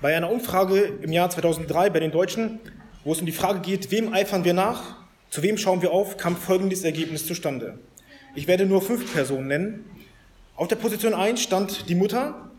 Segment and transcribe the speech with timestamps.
[0.00, 2.60] Bei einer Umfrage im Jahr 2003 bei den Deutschen,
[3.04, 4.96] wo es um die Frage geht, wem eifern wir nach,
[5.30, 7.78] zu wem schauen wir auf, kam folgendes Ergebnis zustande.
[8.34, 9.84] Ich werde nur fünf Personen nennen.
[10.56, 12.50] Auf der Position 1 stand die Mutter,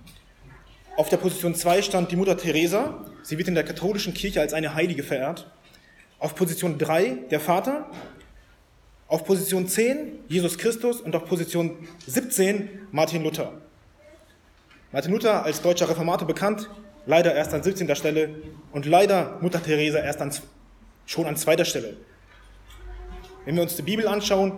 [0.98, 3.06] auf der Position 2 stand die Mutter Teresa.
[3.22, 5.52] Sie wird in der katholischen Kirche als eine Heilige verehrt.
[6.20, 7.90] Auf Position 3 der Vater.
[9.10, 11.76] Auf Position 10 Jesus Christus und auf Position
[12.08, 13.54] 17 Martin Luther.
[14.94, 16.70] Martin Luther als deutscher Reformator bekannt,
[17.06, 17.96] leider erst an 17.
[17.96, 18.30] Stelle
[18.72, 20.32] und leider Mutter Teresa erst an,
[21.06, 21.96] schon an zweiter Stelle.
[23.46, 24.58] Wenn wir uns die Bibel anschauen,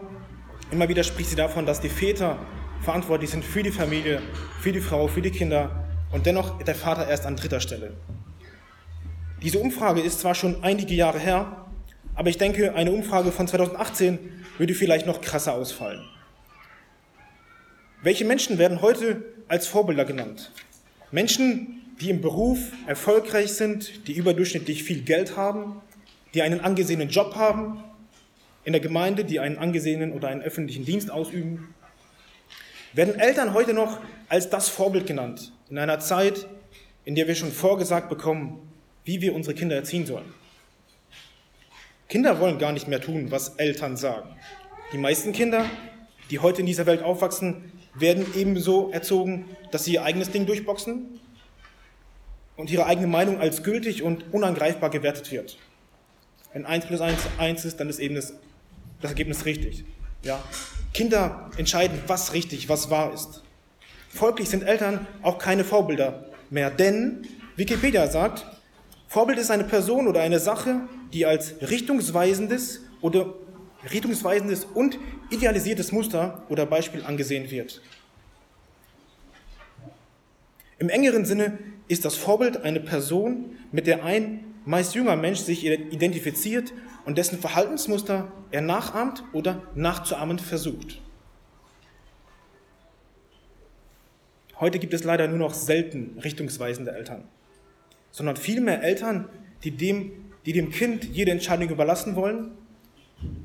[0.72, 2.38] immer wieder spricht sie davon, dass die Väter
[2.82, 4.22] verantwortlich sind für die Familie,
[4.62, 7.94] für die Frau, für die Kinder und dennoch der Vater erst an dritter Stelle.
[9.42, 11.66] Diese Umfrage ist zwar schon einige Jahre her,
[12.16, 14.20] aber ich denke, eine Umfrage von 2018
[14.58, 16.04] würde vielleicht noch krasser ausfallen.
[18.02, 20.52] Welche Menschen werden heute als Vorbilder genannt?
[21.12, 25.82] Menschen, die im Beruf erfolgreich sind, die überdurchschnittlich viel Geld haben,
[26.34, 27.84] die einen angesehenen Job haben,
[28.64, 31.74] in der Gemeinde, die einen angesehenen oder einen öffentlichen Dienst ausüben.
[32.94, 36.48] Werden Eltern heute noch als das Vorbild genannt, in einer Zeit,
[37.06, 38.60] in der wir schon vorgesagt bekommen,
[39.06, 40.34] wie wir unsere Kinder erziehen sollen?
[42.10, 44.30] Kinder wollen gar nicht mehr tun, was Eltern sagen.
[44.94, 45.66] Die meisten Kinder,
[46.30, 51.20] die heute in dieser Welt aufwachsen, werden ebenso erzogen, dass sie ihr eigenes Ding durchboxen
[52.58, 55.58] und ihre eigene Meinung als gültig und unangreifbar gewertet wird.
[56.52, 58.34] Wenn 1 plus 1 1 ist, dann ist eben das,
[59.00, 59.86] das Ergebnis richtig.
[60.24, 60.44] Ja?
[60.94, 63.44] Kinder entscheiden, was richtig, was wahr ist.
[64.10, 68.46] Folglich sind Eltern auch keine Vorbilder mehr, denn Wikipedia sagt,
[69.08, 70.82] Vorbild ist eine Person oder eine Sache,
[71.14, 73.34] die als richtungsweisendes oder
[73.92, 74.98] richtungsweisendes und
[75.30, 77.82] idealisiertes Muster oder Beispiel angesehen wird.
[80.80, 81.58] Im engeren Sinne
[81.88, 86.74] ist das Vorbild eine Person, mit der ein meist jünger Mensch sich identifiziert
[87.06, 91.02] und dessen Verhaltensmuster er nachahmt oder nachzuahmen versucht.
[94.60, 97.24] Heute gibt es leider nur noch selten richtungsweisende Eltern,
[98.12, 99.30] sondern vielmehr Eltern,
[99.64, 100.12] die dem,
[100.46, 102.52] die dem Kind jede Entscheidung überlassen wollen.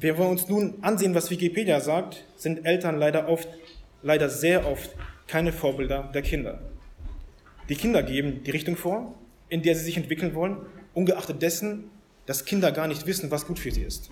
[0.00, 3.48] Wenn wir uns nun ansehen, was Wikipedia sagt, sind Eltern leider oft,
[4.02, 4.90] leider sehr oft
[5.28, 6.60] keine Vorbilder der Kinder.
[7.68, 9.14] Die Kinder geben die Richtung vor,
[9.48, 10.56] in der sie sich entwickeln wollen,
[10.94, 11.90] ungeachtet dessen,
[12.26, 14.10] dass Kinder gar nicht wissen, was gut für sie ist.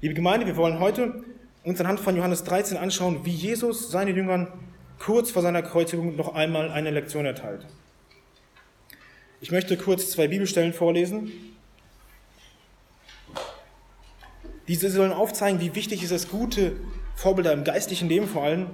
[0.00, 1.24] Liebe Gemeinde, wir wollen heute
[1.62, 4.48] uns anhand von Johannes 13 anschauen, wie Jesus seinen Jüngern
[4.98, 7.66] kurz vor seiner Kreuzigung noch einmal eine Lektion erteilt.
[9.40, 11.30] Ich möchte kurz zwei Bibelstellen vorlesen.
[14.68, 16.76] Diese sollen aufzeigen, wie wichtig es ist, gute
[17.14, 18.70] Vorbilder im geistlichen Leben vor allem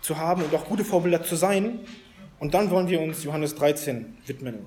[0.00, 1.80] zu haben und auch gute Vorbilder zu sein,
[2.38, 4.66] und dann wollen wir uns Johannes 13 widmen.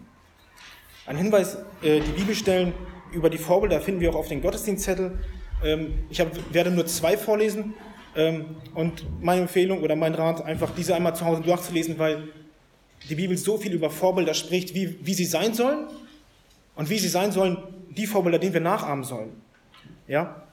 [1.06, 2.74] Ein Hinweis, äh, die Bibelstellen
[3.12, 5.20] über die Vorbilder finden wir auch auf den Gottesdienstzettel.
[5.64, 6.20] Ähm, ich
[6.52, 7.74] werde nur zwei vorlesen
[8.16, 12.30] ähm, und meine Empfehlung oder mein Rat, einfach diese einmal zu Hause durchzulesen, weil
[13.08, 15.88] die Bibel so viel über Vorbilder spricht, wie, wie sie sein sollen
[16.76, 17.58] und wie sie sein sollen,
[17.90, 19.42] die Vorbilder, denen wir nachahmen sollen.
[20.08, 20.44] Ja?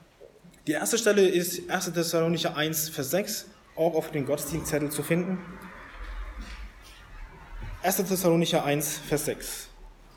[0.66, 1.92] Die erste Stelle ist 1.
[1.92, 3.46] Thessalonicher 1, Vers 6,
[3.76, 5.38] auch auf den Gottesdienstzettel zu finden.
[7.86, 7.98] 1.
[7.98, 9.68] Thessalonicher 1, Vers 6.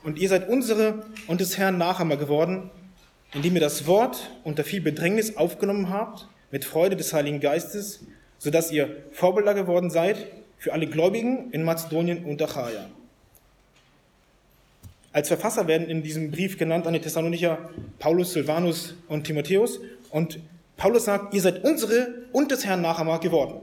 [0.02, 2.68] Und ihr seid unsere und des Herrn Nachahmer geworden,
[3.32, 8.00] indem ihr das Wort unter viel Bedrängnis aufgenommen habt, mit Freude des Heiligen Geistes,
[8.38, 10.26] sodass ihr Vorbilder geworden seid
[10.58, 12.86] für alle Gläubigen in Mazedonien und Achaia.
[15.12, 17.70] Als Verfasser werden in diesem Brief genannt an die Thessalonicher
[18.00, 19.78] Paulus, Silvanus und Timotheus.
[20.10, 20.40] Und
[20.76, 23.60] Paulus sagt, ihr seid unsere und des Herrn Nachahmer geworden.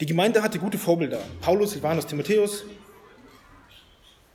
[0.00, 1.18] Die Gemeinde hatte gute Vorbilder.
[1.40, 2.64] Paulus, Silvanus, Timotheus.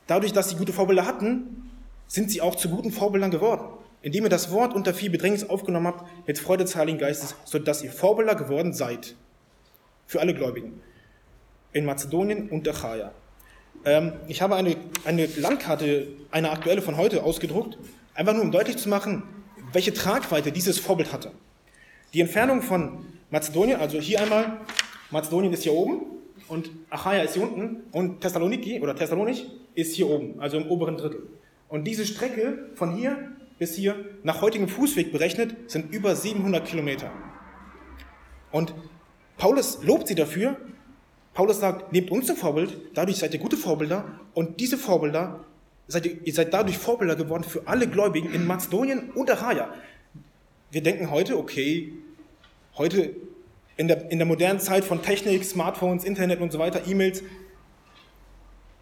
[0.08, 1.72] Dadurch, dass sie gute Vorbilder hatten,
[2.08, 3.78] sind sie auch zu guten Vorbildern geworden.
[4.02, 7.82] Indem ihr das Wort unter viel Bedrängnis aufgenommen habt, mit Freude des Heiligen Geistes, sodass
[7.82, 9.16] ihr Vorbilder geworden seid.
[10.06, 10.82] Für alle Gläubigen.
[11.72, 13.14] In Mazedonien und Achaia.
[13.86, 14.76] Ähm, ich habe eine,
[15.06, 17.78] eine Landkarte, eine aktuelle von heute ausgedruckt,
[18.14, 19.24] einfach nur um deutlich zu machen,
[19.72, 21.32] welche Tragweite dieses Vorbild hatte.
[22.14, 24.60] Die Entfernung von Mazedonien, also hier einmal
[25.12, 26.02] Mazedonien ist hier oben
[26.48, 30.98] und Achaia ist hier unten und Thessaloniki oder Thessalonich ist hier oben, also im oberen
[30.98, 31.28] Drittel.
[31.70, 37.12] Und diese Strecke von hier bis hier nach heutigem Fußweg berechnet sind über 700 Kilometer.
[38.52, 38.74] Und
[39.38, 40.58] Paulus lobt sie dafür.
[41.34, 45.44] Paulus sagt, nehmt uns zum Vorbild, dadurch seid ihr gute Vorbilder und diese Vorbilder,
[45.88, 49.74] seid ihr, ihr seid dadurch Vorbilder geworden für alle Gläubigen in Mazedonien und Achaia.
[50.70, 51.94] Wir denken heute, okay,
[52.78, 53.16] heute
[53.78, 57.24] in der, in der modernen Zeit von Technik, Smartphones, Internet und so weiter, E-Mails,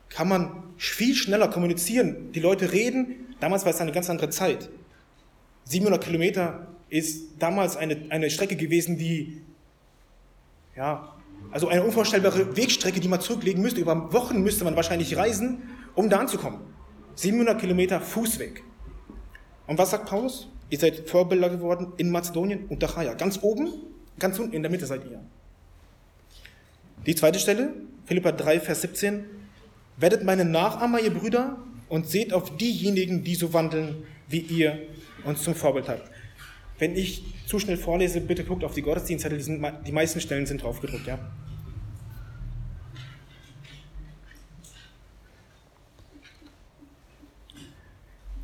[0.09, 2.31] kann man viel schneller kommunizieren.
[2.33, 4.69] Die Leute reden, damals war es eine ganz andere Zeit.
[5.65, 9.41] 700 Kilometer ist damals eine, eine Strecke gewesen, die,
[10.75, 11.15] ja,
[11.51, 13.79] also eine unvorstellbare Wegstrecke, die man zurücklegen müsste.
[13.79, 15.63] Über Wochen müsste man wahrscheinlich reisen,
[15.95, 16.59] um da anzukommen.
[17.15, 18.63] 700 Kilometer Fußweg.
[19.67, 20.49] Und was sagt Paulus?
[20.69, 23.13] Ihr seid Vorbilder geworden in Mazedonien und Achaia.
[23.13, 23.73] Ganz oben,
[24.19, 25.19] ganz unten, in der Mitte seid ihr.
[27.05, 27.73] Die zweite Stelle,
[28.05, 29.25] Philippa 3, Vers 17.
[29.97, 31.57] Werdet meine Nachahmer, ihr Brüder,
[31.89, 34.79] und seht auf diejenigen, die so wandeln, wie ihr
[35.25, 36.09] uns zum Vorbild habt.
[36.79, 40.45] Wenn ich zu schnell vorlese, bitte guckt auf die Gottesdienstzettel, die, sind, die meisten Stellen
[40.45, 41.19] sind drauf gedruckt, ja.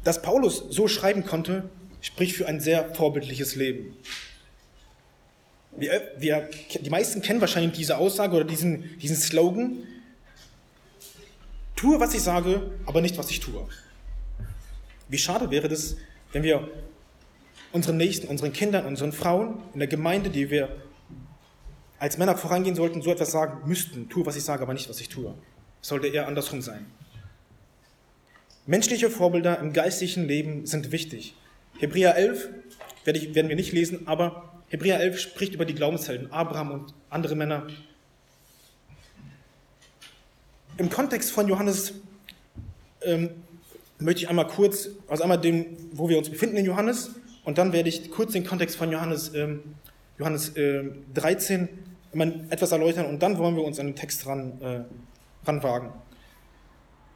[0.03, 1.69] Dass Paulus so schreiben konnte,
[2.01, 3.93] spricht für ein sehr vorbildliches Leben.
[5.77, 6.49] Wir, wir,
[6.81, 9.83] die meisten kennen wahrscheinlich diese Aussage oder diesen, diesen Slogan,
[11.75, 13.67] tue, was ich sage, aber nicht, was ich tue.
[15.07, 15.95] Wie schade wäre das,
[16.33, 16.67] wenn wir
[17.71, 20.75] unseren Nächsten, unseren Kindern, unseren Frauen in der Gemeinde, die wir
[21.99, 24.99] als Männer vorangehen sollten, so etwas sagen müssten, tue, was ich sage, aber nicht, was
[24.99, 25.33] ich tue.
[25.81, 26.85] Es sollte eher andersrum sein.
[28.65, 31.35] Menschliche Vorbilder im geistlichen Leben sind wichtig.
[31.79, 32.49] Hebräer 11
[33.05, 37.67] werden wir nicht lesen, aber Hebräer 11 spricht über die Glaubenshelden, Abraham und andere Männer.
[40.77, 41.93] Im Kontext von Johannes
[43.01, 43.29] ähm,
[43.99, 47.11] möchte ich einmal kurz, also einmal den, wo wir uns befinden in Johannes,
[47.45, 49.61] und dann werde ich kurz den Kontext von Johannes, ähm,
[50.19, 50.83] Johannes äh,
[51.13, 51.69] 13
[52.49, 55.91] etwas erläutern und dann wollen wir uns an den Text ran, äh, ranwagen.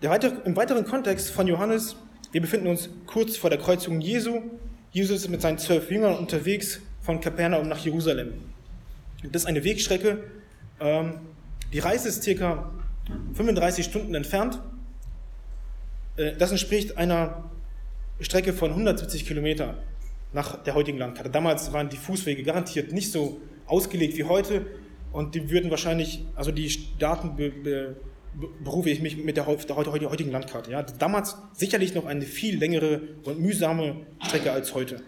[0.02, 1.96] Weiter, Im weiteren Kontext von Johannes,
[2.32, 4.42] wir befinden uns kurz vor der Kreuzung Jesu.
[4.92, 8.34] Jesus ist mit seinen zwölf Jüngern unterwegs von Kapernaum nach Jerusalem.
[9.24, 10.24] Das ist eine Wegstrecke.
[10.80, 11.20] Ähm,
[11.74, 12.72] die Reise ist circa
[13.34, 14.60] 35 Stunden entfernt.
[16.18, 17.50] Äh, das entspricht einer
[18.20, 19.78] Strecke von 170 Kilometern
[20.34, 21.30] nach der heutigen Landkarte.
[21.30, 24.66] Damals waren die Fußwege garantiert nicht so ausgelegt wie heute
[25.12, 27.96] und die würden wahrscheinlich, also die Daten be, be,
[28.64, 30.72] berufe ich mich mit der, der, heutigen Landkarte.
[30.72, 30.84] Ja.
[30.84, 35.04] Damals sicherlich noch eine viel längere und mühsame Strecke als heute.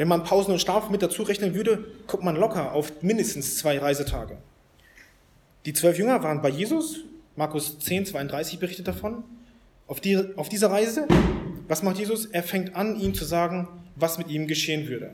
[0.00, 3.76] Wenn man Pausen und Schlaf mit dazu rechnen würde, kommt man locker auf mindestens zwei
[3.76, 4.38] Reisetage.
[5.66, 7.00] Die zwölf Jünger waren bei Jesus,
[7.36, 9.24] Markus 10, 32 berichtet davon.
[9.86, 11.06] Auf, die, auf dieser Reise
[11.68, 12.24] was macht Jesus?
[12.24, 15.10] Er fängt an, ihnen zu sagen, was mit ihm geschehen würde.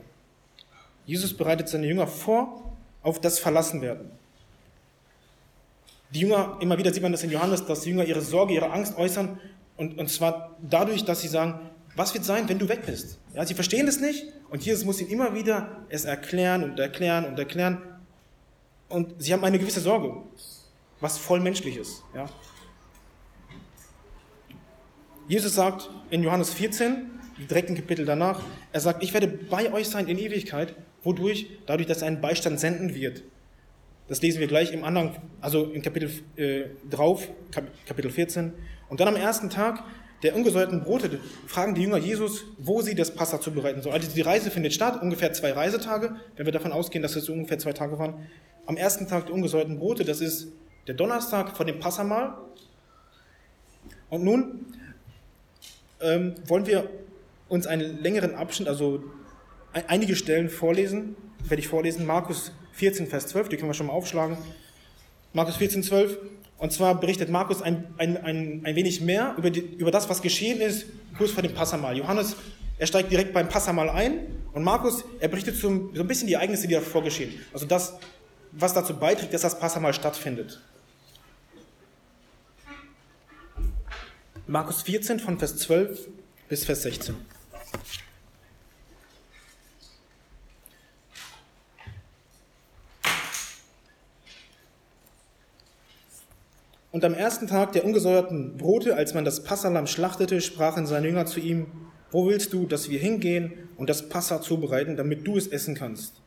[1.05, 2.71] Jesus bereitet seine Jünger vor
[3.03, 4.09] auf das Verlassenwerden.
[6.11, 8.71] Die Jünger, immer wieder sieht man das in Johannes, dass die Jünger ihre Sorge, ihre
[8.71, 9.37] Angst äußern
[9.75, 11.59] und, und zwar dadurch, dass sie sagen,
[11.97, 13.17] was wird sein, wenn du weg bist?
[13.33, 17.25] Ja, sie verstehen es nicht und Jesus muss ihnen immer wieder es erklären und erklären
[17.25, 17.81] und erklären
[18.87, 20.15] und sie haben eine gewisse Sorge,
[20.99, 22.03] was voll menschlich ist.
[22.15, 22.29] Ja.
[25.27, 27.09] Jesus sagt in Johannes 14,
[27.49, 28.41] direkt ein Kapitel danach,
[28.71, 31.47] er sagt, ich werde bei euch sein in Ewigkeit, wodurch?
[31.65, 33.23] Dadurch, dass er einen Beistand senden wird.
[34.07, 37.27] Das lesen wir gleich im anderen, also im Kapitel äh, drauf,
[37.85, 38.53] Kapitel 14.
[38.87, 39.83] Und dann am ersten Tag
[40.23, 43.93] der ungesäuerten Brote fragen die Jünger Jesus, wo sie das Passa zubereiten sollen.
[43.93, 47.59] Also die Reise findet statt, ungefähr zwei Reisetage, wenn wir davon ausgehen, dass es ungefähr
[47.59, 48.27] zwei Tage waren.
[48.65, 50.47] Am ersten Tag der ungesäuerten Brote, das ist
[50.87, 52.35] der Donnerstag vor dem Passamal.
[54.09, 54.65] Und nun
[56.01, 56.89] ähm, wollen wir
[57.49, 59.03] uns einen längeren Abschnitt, also
[59.71, 61.15] einige Stellen vorlesen,
[61.47, 64.37] werde ich vorlesen, Markus 14, Vers 12, die können wir schon mal aufschlagen.
[65.33, 66.17] Markus 14, 12.
[66.57, 70.21] Und zwar berichtet Markus ein, ein, ein, ein wenig mehr über, die, über das, was
[70.21, 70.85] geschehen ist,
[71.17, 71.95] kurz vor dem Passamal.
[71.95, 72.35] Johannes,
[72.79, 74.19] er steigt direkt beim Passamal ein
[74.53, 77.39] und Markus, er berichtet zum, so ein bisschen die Ereignisse, die davor geschehen.
[77.53, 77.93] Also das,
[78.51, 80.59] was dazu beiträgt, dass das Passamal stattfindet.
[84.47, 86.07] Markus 14 von Vers 12
[86.49, 87.15] bis Vers 16.
[96.91, 101.25] Und am ersten Tag der ungesäuerten Brote, als man das Passalam schlachtete, sprachen seine Jünger
[101.25, 101.67] zu ihm,
[102.11, 106.21] wo willst du, dass wir hingehen und das Passa zubereiten, damit du es essen kannst?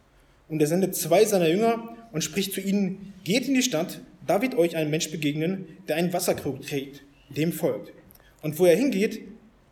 [0.49, 4.43] Und er sendet zwei seiner Jünger und spricht zu ihnen, geht in die Stadt, da
[4.43, 7.93] wird euch ein Mensch begegnen, der einen Wasserkrug trägt, dem folgt.
[8.43, 9.23] Und wo er hingeht,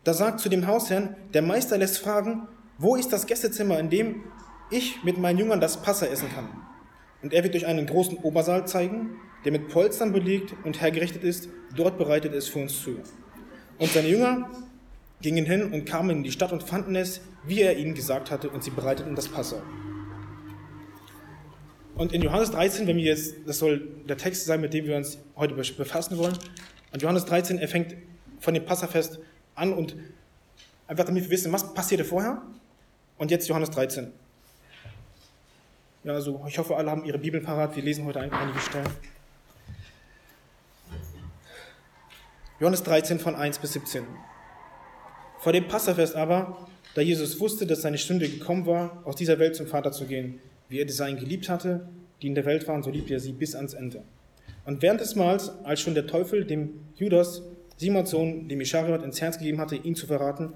[0.03, 4.23] da sagt zu dem Hausherrn, der Meister lässt fragen, wo ist das Gästezimmer, in dem
[4.71, 6.49] ich mit meinen Jüngern das Passa essen kann?
[7.21, 11.49] Und er wird euch einen großen Obersaal zeigen, der mit Polstern belegt und hergerichtet ist,
[11.75, 12.99] dort bereitet es für uns zu.
[13.77, 14.49] Und seine Jünger
[15.21, 18.49] gingen hin und kamen in die Stadt und fanden es, wie er ihnen gesagt hatte,
[18.49, 19.61] und sie bereiteten das Passa.
[21.95, 24.95] Und in Johannes 13, wenn wir jetzt, das soll der Text sein, mit dem wir
[24.95, 26.37] uns heute befassen wollen,
[26.91, 27.95] und Johannes 13, er fängt
[28.39, 29.19] von dem Passafest
[29.55, 29.95] an und
[30.87, 32.41] einfach damit wir wissen, was passierte vorher
[33.17, 34.11] und jetzt Johannes 13.
[36.03, 37.75] Ja, also ich hoffe, alle haben ihre Bibel parat.
[37.75, 38.87] Wir lesen heute einige Stellen.
[42.59, 44.03] Johannes 13 von 1 bis 17.
[45.37, 49.55] Vor dem Passafest aber, da Jesus wusste, dass seine Stunde gekommen war, aus dieser Welt
[49.55, 51.87] zum Vater zu gehen, wie er die Seinen geliebt hatte,
[52.21, 54.03] die in der Welt waren, so liebte er sie bis ans Ende.
[54.65, 57.43] Und während des Mahls, als schon der Teufel dem Judas,
[57.77, 60.51] Simons Sohn, dem Ischariot, ins Herz gegeben hatte, ihn zu verraten,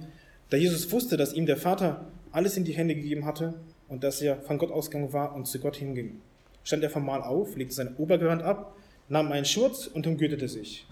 [0.50, 3.54] da Jesus wusste, dass ihm der Vater alles in die Hände gegeben hatte
[3.88, 6.20] und dass er von Gott ausgegangen war und zu Gott hinging,
[6.66, 8.76] stand er vom Mahl auf, legte sein Obergewand ab,
[9.08, 10.86] nahm einen Schurz und umgürtete sich.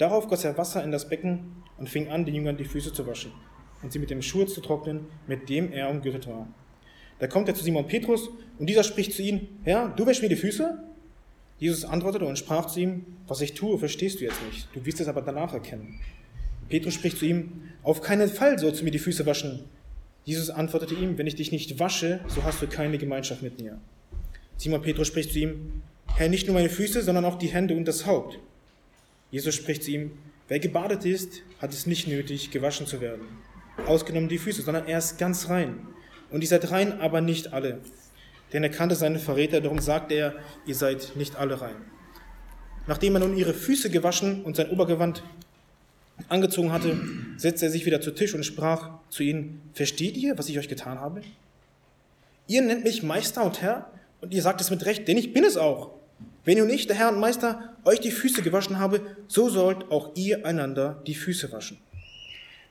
[0.00, 3.06] Darauf goss er Wasser in das Becken und fing an, den Jüngern die Füße zu
[3.06, 3.32] waschen
[3.82, 6.48] und sie mit dem Schurz zu trocknen, mit dem er umgürtet war.
[7.18, 10.30] Da kommt er zu Simon Petrus und dieser spricht zu ihm, Herr, du wäschst mir
[10.30, 10.82] die Füße?
[11.58, 15.02] Jesus antwortete und sprach zu ihm, was ich tue, verstehst du jetzt nicht, du wirst
[15.02, 16.00] es aber danach erkennen.
[16.70, 19.64] Petrus spricht zu ihm, auf keinen Fall sollst du mir die Füße waschen.
[20.24, 23.78] Jesus antwortete ihm, wenn ich dich nicht wasche, so hast du keine Gemeinschaft mit mir.
[24.56, 25.82] Simon Petrus spricht zu ihm,
[26.16, 28.38] Herr, nicht nur meine Füße, sondern auch die Hände und das Haupt.
[29.30, 30.12] Jesus spricht zu ihm,
[30.48, 33.22] wer gebadet ist, hat es nicht nötig, gewaschen zu werden.
[33.86, 35.86] Ausgenommen die Füße, sondern er ist ganz rein.
[36.30, 37.80] Und ihr seid rein, aber nicht alle.
[38.52, 40.34] Denn er kannte seine Verräter, darum sagte er,
[40.66, 41.76] ihr seid nicht alle rein.
[42.86, 45.22] Nachdem er nun ihre Füße gewaschen und sein Obergewand
[46.28, 46.98] angezogen hatte,
[47.36, 50.68] setzte er sich wieder zu Tisch und sprach zu ihnen, versteht ihr, was ich euch
[50.68, 51.22] getan habe?
[52.46, 55.44] Ihr nennt mich Meister und Herr und ihr sagt es mit Recht, denn ich bin
[55.44, 55.99] es auch.
[56.44, 60.16] Wenn nun ich, der Herr und Meister, euch die Füße gewaschen habe, so sollt auch
[60.16, 61.78] ihr einander die Füße waschen.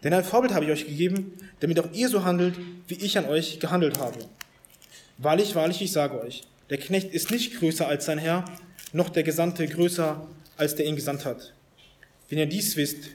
[0.03, 2.55] Denn ein Vorbild habe ich euch gegeben, damit auch ihr so handelt,
[2.87, 4.19] wie ich an euch gehandelt habe.
[5.17, 8.45] Wahrlich, wahrlich, ich sage euch, der Knecht ist nicht größer als sein Herr,
[8.93, 11.53] noch der Gesandte größer als der ihn gesandt hat.
[12.29, 13.09] Wenn ihr dies wisst,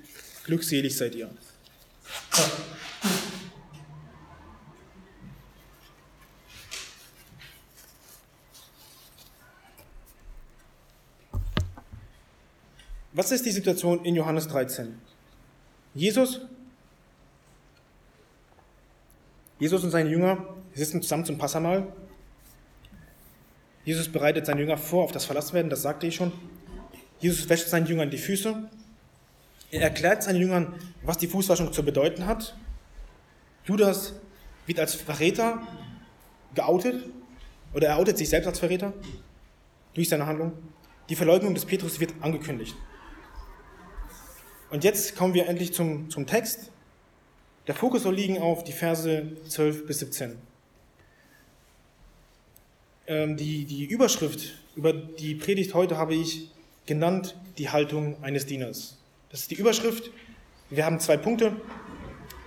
[0.44, 1.30] glückselig seid ihr.
[13.14, 14.98] Was ist die Situation in Johannes 13?
[15.94, 16.40] Jesus
[19.60, 21.86] Jesus und seine Jünger sitzen zusammen zum Passamal.
[23.84, 26.32] Jesus bereitet seine Jünger vor auf das Verlasswerden, das sagte ich schon.
[27.20, 28.68] Jesus wäscht seinen Jüngern die Füße.
[29.70, 32.56] Er erklärt seinen Jüngern, was die Fußwaschung zu bedeuten hat.
[33.64, 34.14] Judas
[34.66, 35.64] wird als Verräter
[36.56, 37.04] geoutet
[37.72, 38.92] oder er outet sich selbst als Verräter
[39.94, 40.52] durch seine Handlung.
[41.08, 42.74] Die Verleugnung des Petrus wird angekündigt.
[44.74, 46.72] Und jetzt kommen wir endlich zum, zum Text.
[47.68, 50.36] Der Fokus soll liegen auf die Verse 12 bis 17.
[53.06, 56.50] Ähm, die, die Überschrift über die Predigt heute habe ich
[56.86, 58.98] genannt, die Haltung eines Dieners.
[59.30, 60.10] Das ist die Überschrift.
[60.70, 61.54] Wir haben zwei Punkte.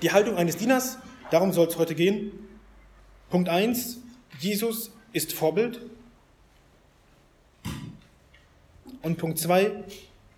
[0.01, 0.97] Die Haltung eines Dieners,
[1.31, 2.33] darum soll es heute gehen.
[3.29, 4.01] Punkt 1,
[4.41, 5.79] Jesus ist Vorbild.
[9.01, 9.71] Und Punkt 2,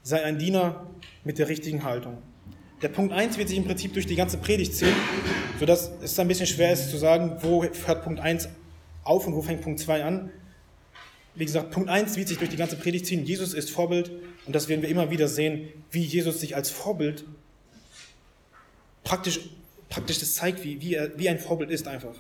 [0.03, 0.86] sei ein Diener
[1.24, 2.18] mit der richtigen Haltung.
[2.82, 4.96] Der Punkt 1 wird sich im Prinzip durch die ganze Predigt ziehen,
[5.60, 8.48] sodass es ein bisschen schwer ist zu sagen, wo hört Punkt 1
[9.04, 10.32] auf und wo fängt Punkt 2 an.
[11.36, 13.26] Wie gesagt, Punkt 1 wird sich durch die ganze Predigt ziehen.
[13.26, 14.12] Jesus ist Vorbild
[14.46, 17.26] und das werden wir immer wieder sehen, wie Jesus sich als Vorbild
[19.04, 19.40] praktisch,
[19.90, 22.16] praktisch das zeigt, wie, wie, er, wie ein Vorbild ist einfach.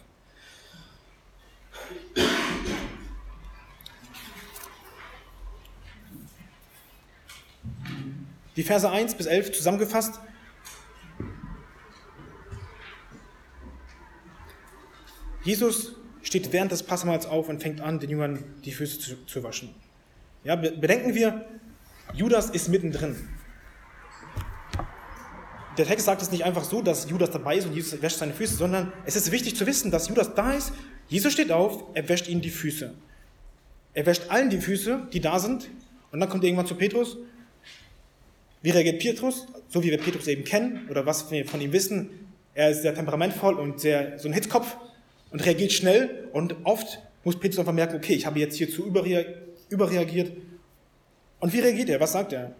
[8.59, 10.19] Die Verse 1 bis 11 zusammengefasst
[15.45, 19.43] Jesus steht während des Passamals auf und fängt an, den Jüngern die Füße zu, zu
[19.43, 19.73] waschen.
[20.43, 21.45] Ja, bedenken wir,
[22.13, 23.15] Judas ist mittendrin.
[25.77, 28.33] Der Text sagt es nicht einfach so, dass Judas dabei ist und Jesus wäscht seine
[28.33, 30.73] Füße, sondern es ist wichtig zu wissen, dass Judas da ist.
[31.07, 32.93] Jesus steht auf, er wäscht ihnen die Füße.
[33.93, 35.69] Er wäscht allen die Füße, die da sind,
[36.11, 37.15] und dann kommt er irgendwann zu Petrus.
[38.61, 39.47] Wie reagiert Petrus?
[39.69, 42.09] So wie wir Petrus eben kennen oder was wir von ihm wissen.
[42.53, 44.75] Er ist sehr temperamentvoll und sehr so ein Hitzkopf
[45.31, 48.85] und reagiert schnell und oft muss Petrus einfach merken, okay, ich habe jetzt hier zu
[48.85, 50.31] überreagiert.
[51.39, 51.99] Und wie reagiert er?
[51.99, 52.55] Was sagt er?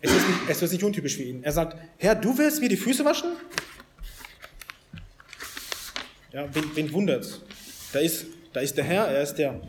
[0.00, 1.44] Es ist, nicht, es ist nicht untypisch für ihn.
[1.44, 3.32] Er sagt, Herr, du willst mir die Füße waschen?
[6.32, 7.42] Ja, wen, wen wundert
[7.92, 9.60] da ist, da ist der Herr, er ist der,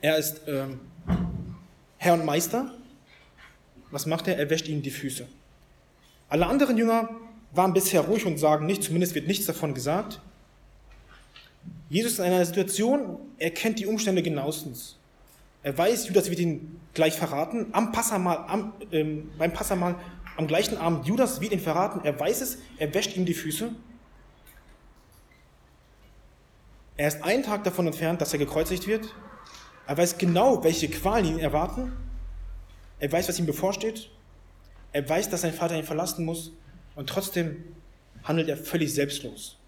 [0.00, 0.80] er ist ähm,
[1.98, 2.72] Herr und Meister.
[3.94, 4.36] Was macht er?
[4.36, 5.24] Er wäscht ihnen die Füße.
[6.28, 7.10] Alle anderen Jünger
[7.52, 10.20] waren bisher ruhig und sagen nicht, zumindest wird nichts davon gesagt.
[11.88, 14.96] Jesus ist in einer Situation, er kennt die Umstände genauestens.
[15.62, 17.68] Er weiß, Judas wird ihn gleich verraten.
[17.70, 19.94] Am Passamal, am, ähm, beim Passamal,
[20.36, 22.00] am gleichen Abend, Judas wird ihn verraten.
[22.02, 23.70] Er weiß es, er wäscht ihm die Füße.
[26.96, 29.14] Er ist einen Tag davon entfernt, dass er gekreuzigt wird.
[29.86, 31.92] Er weiß genau, welche Qualen ihn erwarten.
[33.04, 34.08] Er weiß, was ihm bevorsteht.
[34.92, 36.52] Er weiß, dass sein Vater ihn verlassen muss.
[36.96, 37.62] Und trotzdem
[38.22, 39.58] handelt er völlig selbstlos.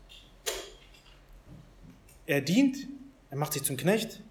[2.25, 2.79] Er dient,
[3.29, 4.23] er macht sich zum Knecht.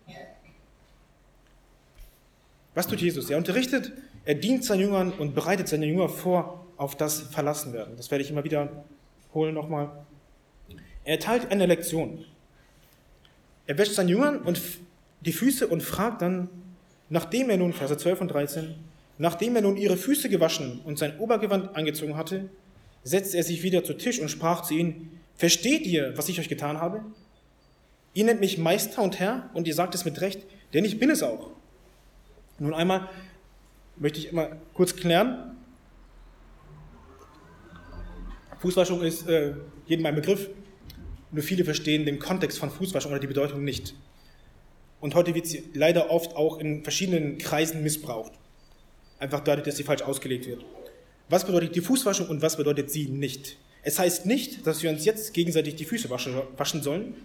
[2.74, 3.30] Was tut Jesus?
[3.30, 3.94] Er unterrichtet,
[4.26, 7.98] er dient seinen Jüngern und bereitet seine Jünger vor auf das Verlassenwerden.
[7.98, 8.86] Das werde ich immer wieder
[9.36, 10.04] holen nochmal.
[11.04, 12.26] Er erteilt eine Lektion.
[13.68, 14.60] Er wäscht seinen Jüngern und
[15.22, 16.50] die Füße und fragt dann,
[17.10, 18.74] nachdem er nun, Verse 12 und 13,
[19.18, 22.50] nachdem er nun ihre Füße gewaschen und sein Obergewand angezogen hatte,
[23.04, 26.50] setzte er sich wieder zu Tisch und sprach zu ihnen, versteht ihr, was ich euch
[26.50, 27.04] getan habe?
[28.14, 30.42] Ihr nennt mich Meister und Herr und ihr sagt es mit Recht,
[30.74, 31.52] denn ich bin es auch.
[32.60, 33.10] Nun einmal
[33.98, 35.56] möchte ich immer kurz klären.
[38.60, 39.54] Fußwaschung ist äh,
[39.86, 40.50] jedem ein Begriff.
[41.32, 43.94] Nur viele verstehen den Kontext von Fußwaschung oder die Bedeutung nicht.
[45.02, 48.32] Und heute wird sie leider oft auch in verschiedenen Kreisen missbraucht.
[49.26, 50.64] Einfach dadurch, dass sie falsch ausgelegt wird.
[51.30, 53.58] Was bedeutet die Fußwaschung und was bedeutet sie nicht?
[53.82, 57.16] Es heißt nicht, dass wir uns jetzt gegenseitig die Füße waschen sollen.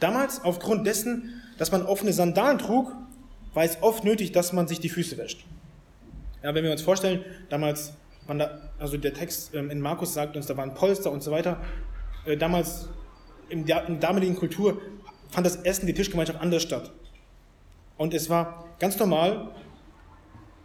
[0.00, 2.92] Damals, aufgrund dessen, dass man offene Sandalen trug,
[3.54, 5.46] war es oft nötig, dass man sich die Füße wäscht.
[6.42, 7.94] Ja, wenn wir uns vorstellen, damals,
[8.28, 11.58] da, also der Text ähm, in Markus sagt uns, da waren Polster und so weiter.
[12.26, 12.90] Äh, damals
[13.48, 14.78] in der, in der damaligen Kultur
[15.30, 16.92] fand das Essen, die Tischgemeinschaft anders statt.
[17.96, 19.48] Und es war ganz normal,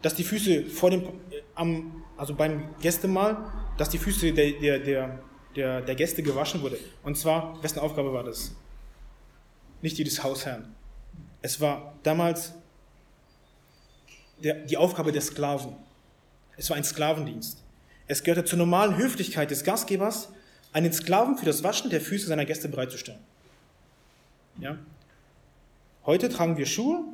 [0.05, 4.77] dass die Füße vor dem, äh, am, also beim Gästemahl, dass die Füße der, der,
[4.77, 5.19] der,
[5.55, 6.77] der, der Gäste gewaschen wurde.
[7.01, 8.53] Und zwar, wessen Aufgabe war das?
[9.81, 10.75] Nicht die des Hausherrn.
[11.41, 12.53] Es war damals
[14.43, 15.75] der, die Aufgabe der Sklaven.
[16.55, 17.63] Es war ein Sklavendienst.
[18.05, 20.29] Es gehörte zur normalen Höflichkeit des Gastgebers,
[20.71, 23.21] einen Sklaven für das Waschen der Füße seiner Gäste bereitzustellen.
[24.59, 24.77] Ja?
[26.05, 27.05] Heute tragen wir Schuhe,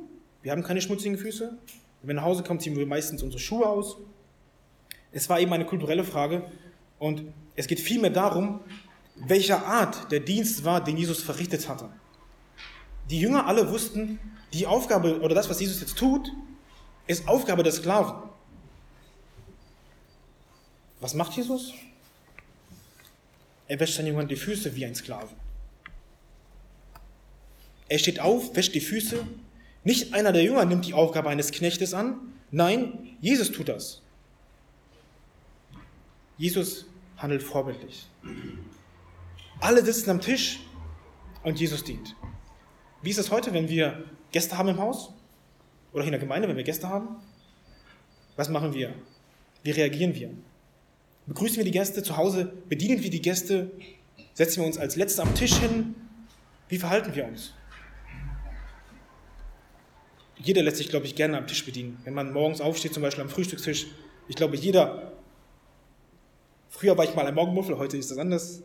[0.42, 1.56] wir haben keine schmutzigen Füße.
[2.02, 3.96] Wenn wir nach Hause kommen, ziehen wir meistens unsere Schuhe aus.
[5.12, 6.44] Es war eben eine kulturelle Frage
[6.98, 7.22] und
[7.54, 8.60] es geht vielmehr darum,
[9.14, 11.88] welcher Art der Dienst war, den Jesus verrichtet hatte.
[13.10, 14.18] Die Jünger alle wussten,
[14.52, 16.30] die Aufgabe oder das, was Jesus jetzt tut,
[17.06, 18.30] ist Aufgabe des Sklaven.
[21.00, 21.72] Was macht Jesus?
[23.68, 25.30] Er wäscht seinen Jüngern die Füße wie ein Sklave.
[27.88, 29.26] Er steht auf, wäscht die Füße.
[29.84, 32.20] Nicht einer der Jünger nimmt die Aufgabe eines Knechtes an.
[32.50, 34.02] Nein, Jesus tut das.
[36.38, 38.06] Jesus handelt vorbildlich.
[39.60, 40.60] Alle sitzen am Tisch
[41.42, 42.16] und Jesus dient.
[43.02, 45.12] Wie ist es heute, wenn wir Gäste haben im Haus?
[45.92, 47.16] Oder in der Gemeinde, wenn wir Gäste haben?
[48.36, 48.94] Was machen wir?
[49.62, 50.30] Wie reagieren wir?
[51.26, 52.52] Begrüßen wir die Gäste zu Hause?
[52.68, 53.70] Bedienen wir die Gäste?
[54.34, 55.94] Setzen wir uns als Letzte am Tisch hin?
[56.68, 57.52] Wie verhalten wir uns?
[60.42, 61.98] Jeder lässt sich, glaube ich, gerne am Tisch bedienen.
[62.04, 63.86] Wenn man morgens aufsteht, zum Beispiel am Frühstückstisch,
[64.28, 65.12] ich glaube, jeder,
[66.68, 68.62] früher war ich mal ein Morgenmuffel, heute ist das anders.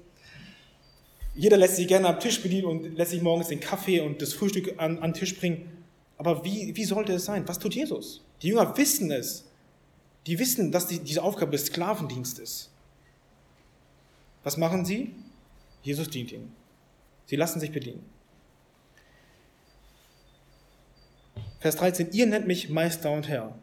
[1.35, 4.33] Jeder lässt sich gerne am Tisch bedienen und lässt sich morgens den Kaffee und das
[4.33, 5.83] Frühstück an, an den Tisch bringen.
[6.17, 7.47] Aber wie, wie sollte es sein?
[7.47, 8.23] Was tut Jesus?
[8.41, 9.45] Die Jünger wissen es.
[10.25, 12.71] Die wissen, dass die, diese Aufgabe des Sklavendienstes ist.
[14.43, 15.13] Was machen sie?
[15.83, 16.51] Jesus dient ihnen.
[17.25, 18.03] Sie lassen sich bedienen.
[21.59, 23.55] Vers 13, ihr nennt mich Meister und Herr.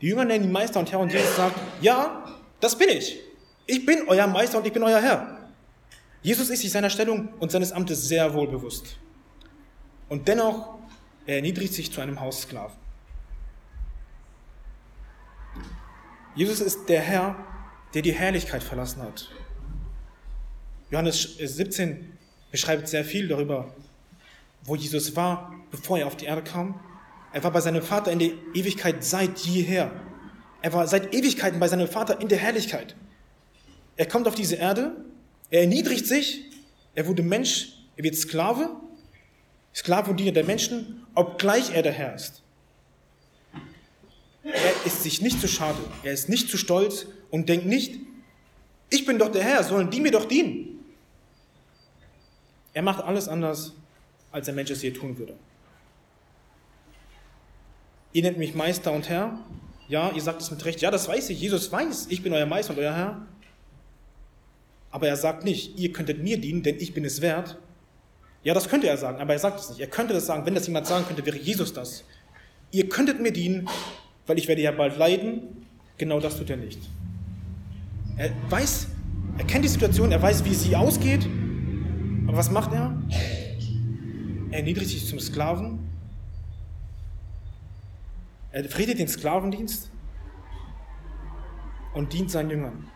[0.00, 2.24] Die Jünger nennen ihn Meister und Herr und Jesus sagt, ja,
[2.60, 3.18] das bin ich.
[3.66, 5.50] Ich bin euer Meister und ich bin euer Herr.
[6.22, 8.96] Jesus ist sich seiner Stellung und seines Amtes sehr wohl bewusst.
[10.08, 10.78] Und dennoch,
[11.26, 12.76] er erniedrigt sich zu einem Haussklaven.
[16.34, 17.36] Jesus ist der Herr,
[17.94, 19.28] der die Herrlichkeit verlassen hat.
[20.90, 22.16] Johannes 17
[22.50, 23.74] beschreibt sehr viel darüber,
[24.64, 26.80] wo Jesus war, bevor er auf die Erde kam.
[27.34, 29.90] Er war bei seinem Vater in der Ewigkeit seit jeher.
[30.62, 32.94] Er war seit Ewigkeiten bei seinem Vater in der Herrlichkeit.
[33.96, 35.04] Er kommt auf diese Erde,
[35.50, 36.44] er erniedrigt sich,
[36.94, 38.70] er wurde Mensch, er wird Sklave,
[39.74, 42.42] Sklave und Diener der Menschen, obgleich er der Herr ist.
[44.44, 47.98] Er ist sich nicht zu schade, er ist nicht zu stolz und denkt nicht,
[48.90, 50.84] ich bin doch der Herr, sollen die mir doch dienen.
[52.74, 53.72] Er macht alles anders,
[54.30, 55.34] als der Mensch es je tun würde.
[58.14, 59.36] Ihr nennt mich Meister und Herr.
[59.88, 60.80] Ja, ihr sagt es mit Recht.
[60.80, 61.40] Ja, das weiß ich.
[61.40, 63.26] Jesus weiß, ich bin euer Meister und euer Herr.
[64.92, 67.58] Aber er sagt nicht, ihr könntet mir dienen, denn ich bin es wert.
[68.44, 69.80] Ja, das könnte er sagen, aber er sagt es nicht.
[69.80, 70.46] Er könnte das sagen.
[70.46, 72.04] Wenn das jemand sagen könnte, wäre Jesus das.
[72.70, 73.68] ihr könntet mir dienen,
[74.28, 75.66] weil ich werde ja bald leiden.
[75.98, 76.78] Genau das tut er nicht.
[78.16, 78.86] Er weiß,
[79.38, 81.26] er kennt die Situation, er weiß, wie sie ausgeht.
[82.28, 82.96] Aber was macht er?
[84.52, 85.83] Er erniedrigt sich zum Sklaven.
[88.54, 89.90] Er friedet den Sklavendienst
[91.92, 92.88] und dient seinen Jüngern,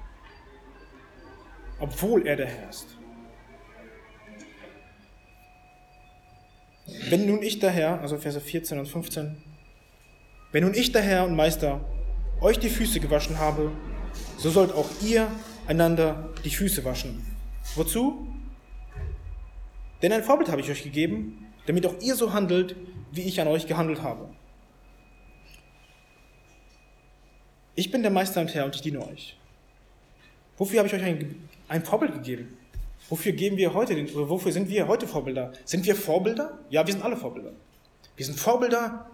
[1.80, 2.96] obwohl er der Herr ist.
[7.10, 9.36] Wenn nun ich daher, also Verse 14 und 15,
[10.52, 11.80] wenn nun ich daher und Meister
[12.40, 13.72] euch die Füße gewaschen habe,
[14.36, 15.28] so sollt auch ihr
[15.66, 17.26] einander die Füße waschen.
[17.74, 18.28] Wozu?
[20.02, 22.76] Denn ein Vorbild habe ich euch gegeben, damit auch ihr so handelt,
[23.10, 24.37] wie ich an euch gehandelt habe.
[27.78, 29.36] Ich bin der Meister und Herr und ich diene euch.
[30.56, 32.58] Wofür habe ich euch ein, ein Vorbild gegeben?
[33.08, 35.52] Wofür geben wir heute, den, wofür sind wir heute Vorbilder?
[35.64, 36.58] Sind wir Vorbilder?
[36.70, 37.52] Ja, wir sind alle Vorbilder.
[38.16, 39.08] Wir sind Vorbilder.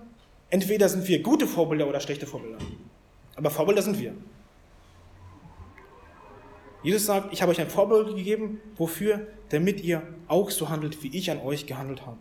[0.48, 2.56] Entweder sind wir gute Vorbilder oder schlechte Vorbilder.
[3.36, 4.14] Aber Vorbilder sind wir.
[6.82, 8.62] Jesus sagt, ich habe euch ein Vorbild gegeben.
[8.78, 9.26] Wofür?
[9.50, 12.16] Damit ihr auch so handelt, wie ich an euch gehandelt habe.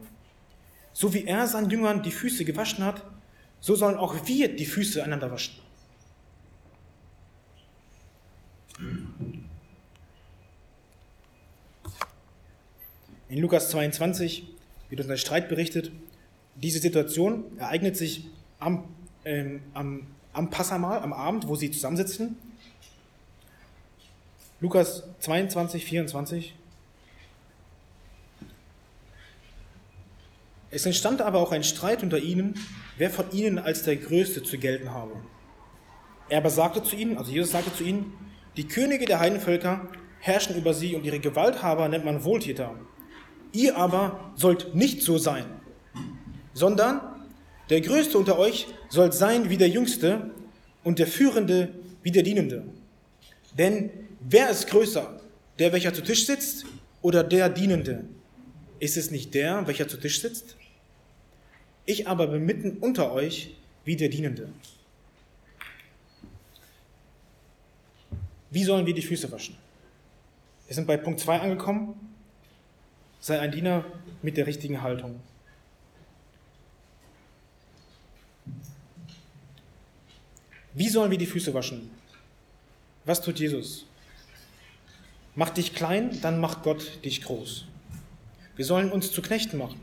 [0.92, 3.02] So wie er seinen Jüngern die Füße gewaschen hat,
[3.62, 5.63] so sollen auch wir die Füße einander waschen.
[13.34, 14.46] In Lukas 22
[14.90, 15.92] wird uns ein Streit berichtet.
[16.54, 18.28] Diese Situation ereignet sich
[18.60, 18.84] am,
[19.26, 22.38] ähm, am, am Passamal, am Abend, wo sie zusammensitzen.
[24.60, 26.54] Lukas 22, 24.
[30.70, 32.54] Es entstand aber auch ein Streit unter ihnen,
[33.00, 35.14] wer von ihnen als der Größte zu gelten habe.
[36.30, 38.14] Er aber sagte zu ihnen, also Jesus sagte zu ihnen,
[38.58, 42.76] die Könige der Heidenvölker herrschen über sie und ihre Gewalthaber nennt man Wohltäter.
[43.54, 45.46] Ihr aber sollt nicht so sein,
[46.56, 47.02] sondern
[47.70, 50.32] der Größte unter euch soll sein wie der Jüngste
[50.84, 51.70] und der Führende
[52.02, 52.66] wie der Dienende.
[53.58, 55.22] Denn wer ist größer,
[55.60, 56.66] der, welcher zu Tisch sitzt
[57.04, 58.06] oder der Dienende?
[58.80, 60.58] Ist es nicht der, welcher zu Tisch sitzt?
[61.86, 64.50] Ich aber bin mitten unter euch wie der Dienende.
[68.50, 69.56] Wie sollen wir die Füße waschen?
[70.68, 72.13] Wir sind bei Punkt 2 angekommen
[73.24, 73.86] sei ein Diener
[74.22, 75.22] mit der richtigen Haltung.
[80.74, 81.90] Wie sollen wir die Füße waschen?
[83.06, 83.86] Was tut Jesus?
[85.36, 87.66] Mach dich klein, dann macht Gott dich groß.
[88.58, 89.80] Wir sollen uns zu Knechten machen,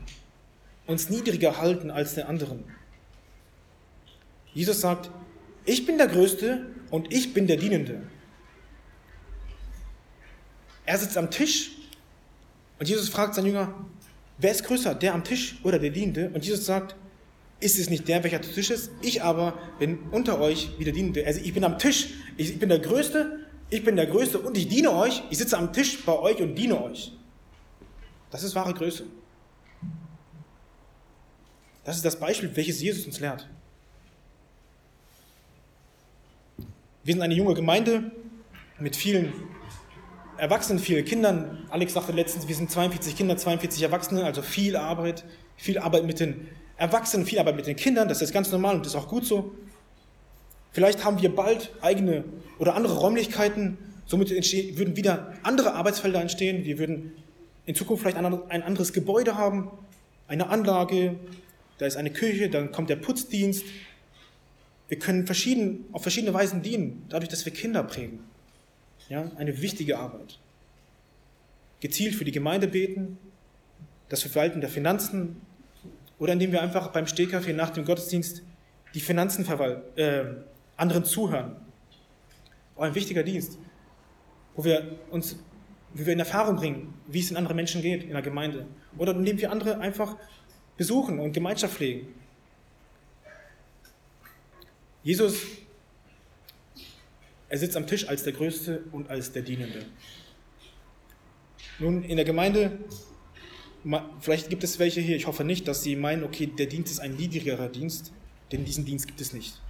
[0.85, 2.63] uns niedriger halten als der anderen.
[4.53, 5.09] Jesus sagt,
[5.65, 8.03] ich bin der Größte und ich bin der Dienende.
[10.85, 11.80] Er sitzt am Tisch
[12.81, 13.75] und Jesus fragt seinen Jünger,
[14.39, 16.31] wer ist größer, der am Tisch oder der Dienende?
[16.33, 16.95] Und Jesus sagt,
[17.59, 18.89] ist es nicht der, welcher zu Tisch ist?
[19.03, 21.23] Ich aber bin unter euch wie der Dienende.
[21.23, 24.67] Also ich bin am Tisch, ich bin der Größte, ich bin der Größte und ich
[24.67, 25.21] diene euch.
[25.29, 27.13] Ich sitze am Tisch bei euch und diene euch.
[28.31, 29.03] Das ist wahre Größe.
[31.83, 33.47] Das ist das Beispiel, welches Jesus uns lehrt.
[37.03, 38.09] Wir sind eine junge Gemeinde
[38.79, 39.33] mit vielen
[40.41, 41.67] Erwachsenen, viele Kindern.
[41.69, 45.23] Alex sagte letztens, wir sind 42 Kinder, 42 Erwachsene, also viel Arbeit,
[45.55, 48.07] viel Arbeit mit den Erwachsenen, viel Arbeit mit den Kindern.
[48.07, 49.51] Das ist ganz normal und das ist auch gut so.
[50.71, 52.23] Vielleicht haben wir bald eigene
[52.57, 53.77] oder andere Räumlichkeiten.
[54.07, 56.65] Somit würden wieder andere Arbeitsfelder entstehen.
[56.65, 57.11] Wir würden
[57.67, 59.69] in Zukunft vielleicht ein anderes Gebäude haben,
[60.27, 61.19] eine Anlage,
[61.77, 63.63] da ist eine Küche, dann kommt der Putzdienst.
[64.87, 68.30] Wir können verschieden, auf verschiedene Weisen dienen, dadurch, dass wir Kinder prägen.
[69.11, 70.39] Ja, eine wichtige Arbeit.
[71.81, 73.17] Gezielt für die Gemeinde beten,
[74.07, 75.41] das Verwalten der Finanzen
[76.17, 78.41] oder indem wir einfach beim Stehkaffee nach dem Gottesdienst
[78.93, 79.45] die Finanzen
[79.97, 80.23] äh,
[80.77, 81.57] anderen zuhören.
[82.77, 83.59] Auch ein wichtiger Dienst,
[84.55, 85.35] wo wir uns,
[85.93, 88.65] wie wir in Erfahrung bringen, wie es in anderen Menschen geht in der Gemeinde.
[88.97, 90.15] Oder indem wir andere einfach
[90.77, 92.07] besuchen und Gemeinschaft pflegen.
[95.03, 95.60] Jesus
[97.51, 99.83] er sitzt am Tisch als der Größte und als der Dienende.
[101.79, 102.79] Nun, in der Gemeinde,
[104.21, 107.01] vielleicht gibt es welche hier, ich hoffe nicht, dass sie meinen, okay, der Dienst ist
[107.01, 108.13] ein niedrigerer Dienst,
[108.53, 109.61] denn diesen Dienst gibt es nicht.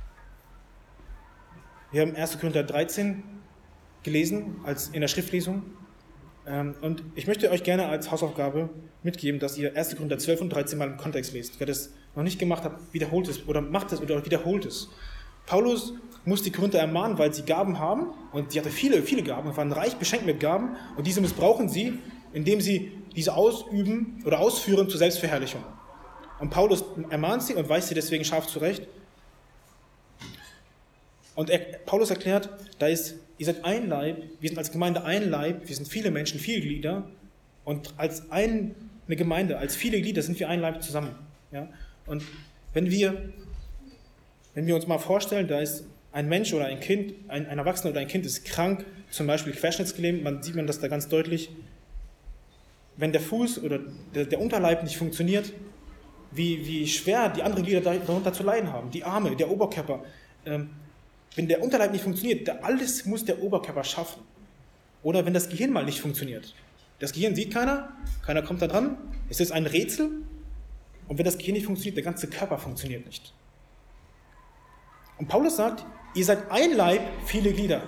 [1.91, 2.39] Wir haben 1.
[2.39, 3.23] Korinther 13
[4.03, 5.63] gelesen als in der Schriftlesung.
[6.45, 8.69] Ähm, und ich möchte euch gerne als Hausaufgabe
[9.01, 9.95] mitgeben, dass ihr 1.
[9.95, 11.59] Korinther 12 und 13 mal im Kontext lest.
[11.59, 14.87] Wer das noch nicht gemacht hat, wiederholt es oder macht es oder wiederholt es.
[15.47, 19.55] Paulus muss die Korinther ermahnen, weil sie Gaben haben und sie hatte viele, viele Gaben,
[19.55, 21.99] waren reich beschenkt mit Gaben und diese missbrauchen sie,
[22.33, 25.63] indem sie diese ausüben oder ausführen zur Selbstverherrlichung.
[26.39, 28.87] Und Paulus ermahnt sie und weist sie deswegen scharf zurecht.
[31.35, 35.29] Und er, Paulus erklärt, da ist, ihr seid ein Leib, wir sind als Gemeinde ein
[35.29, 37.07] Leib, wir sind viele Menschen, viele Glieder.
[37.63, 38.75] Und als ein,
[39.07, 41.15] eine Gemeinde, als viele Glieder sind wir ein Leib zusammen.
[41.51, 41.67] Ja?
[42.05, 42.23] Und
[42.73, 43.33] wenn wir,
[44.53, 47.91] wenn wir uns mal vorstellen, da ist ein Mensch oder ein Kind, ein, ein Erwachsener
[47.91, 51.49] oder ein Kind ist krank, zum Beispiel querschnittsgelähmt, man sieht man das da ganz deutlich.
[52.97, 53.79] Wenn der Fuß oder
[54.13, 55.53] der, der Unterleib nicht funktioniert,
[56.31, 58.89] wie, wie schwer die anderen Glieder darunter zu leiden haben.
[58.91, 60.03] Die Arme, der Oberkörper.
[60.45, 60.69] Ähm,
[61.35, 64.21] wenn der Unterleib nicht funktioniert, alles muss der Oberkörper schaffen.
[65.03, 66.53] Oder wenn das Gehirn mal nicht funktioniert.
[66.99, 67.89] Das Gehirn sieht keiner,
[68.25, 68.97] keiner kommt da dran.
[69.29, 70.09] Es ist ein Rätsel.
[71.07, 73.33] Und wenn das Gehirn nicht funktioniert, der ganze Körper funktioniert nicht.
[75.17, 77.83] Und Paulus sagt, ihr seid ein Leib, viele Glieder.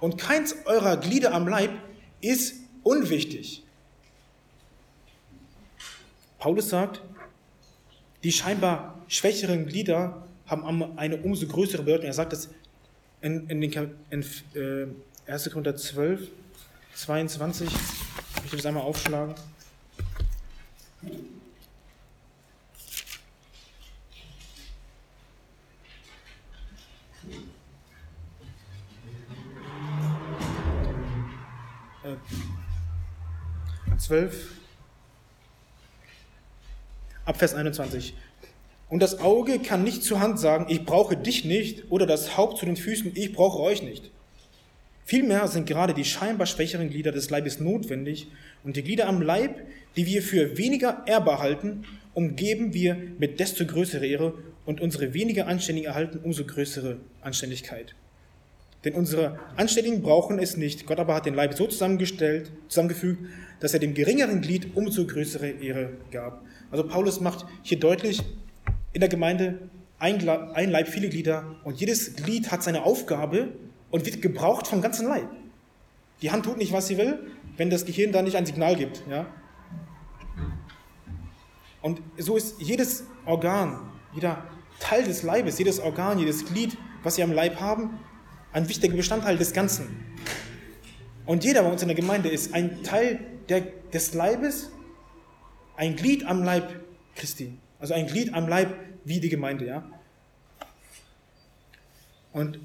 [0.00, 1.70] Und keins eurer Glieder am Leib
[2.20, 3.64] ist unwichtig.
[6.38, 7.02] Paulus sagt,
[8.22, 12.06] die scheinbar schwächeren Glieder haben eine umso größere Bedeutung.
[12.06, 12.48] Er sagt das
[13.20, 15.50] in, in, den, in äh, 1.
[15.50, 16.28] Korinther 12,
[16.94, 17.68] 22.
[17.68, 19.34] Ich möchte das einmal aufschlagen.
[34.08, 34.52] 12,
[37.26, 38.14] ab Vers 21.
[38.88, 42.56] Und das Auge kann nicht zur Hand sagen, ich brauche dich nicht, oder das Haupt
[42.56, 44.10] zu den Füßen, ich brauche euch nicht.
[45.04, 48.28] Vielmehr sind gerade die scheinbar schwächeren Glieder des Leibes notwendig
[48.64, 49.60] und die Glieder am Leib,
[49.96, 54.32] die wir für weniger ehrbar halten, umgeben wir mit desto größerer Ehre
[54.64, 57.94] und unsere weniger Anständigen erhalten umso größere Anständigkeit.
[58.84, 60.86] Denn unsere Anständigen brauchen es nicht.
[60.86, 63.24] Gott aber hat den Leib so zusammengestellt, zusammengefügt,
[63.60, 66.44] dass er dem geringeren Glied umso größere Ehre gab.
[66.70, 68.22] Also Paulus macht hier deutlich,
[68.92, 69.58] in der Gemeinde
[69.98, 73.48] ein, Leib, viele Glieder und jedes Glied hat seine Aufgabe
[73.90, 75.28] und wird gebraucht vom ganzen Leib.
[76.22, 77.18] Die Hand tut nicht, was sie will,
[77.56, 79.02] wenn das Gehirn da nicht ein Signal gibt.
[79.10, 79.26] Ja?
[81.82, 83.78] Und so ist jedes Organ,
[84.14, 84.44] jeder
[84.78, 87.98] Teil des Leibes, jedes Organ, jedes Glied, was sie am Leib haben,
[88.58, 89.86] ein wichtiger Bestandteil des Ganzen.
[91.26, 94.70] Und jeder bei uns in der Gemeinde ist ein Teil der, des Leibes
[95.76, 96.80] ein Glied am Leib
[97.14, 97.52] Christi.
[97.78, 99.88] Also ein Glied am Leib wie die Gemeinde, ja.
[102.32, 102.56] Und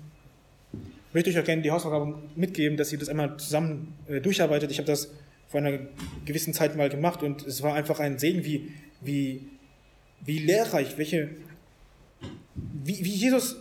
[0.71, 4.71] ich möchte euch auch gerne die Hausaufgabe mitgeben, dass ihr das einmal zusammen äh, durcharbeitet.
[4.71, 5.11] Ich habe das
[5.47, 5.77] vor einer
[6.25, 9.47] gewissen Zeit mal gemacht und es war einfach ein Segen, wie, wie,
[10.21, 11.29] wie lehrreich, welche,
[12.83, 13.57] wie, wie Jesus,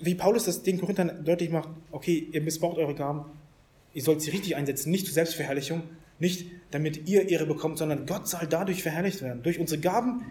[0.00, 3.24] wie Paulus das den Korinthern deutlich macht, okay, ihr missbraucht eure Gaben,
[3.92, 5.82] ihr sollt sie richtig einsetzen, nicht zur Selbstverherrlichung,
[6.18, 9.42] nicht damit ihr Ehre bekommt, sondern Gott soll dadurch verherrlicht werden.
[9.42, 10.22] Durch unsere Gaben,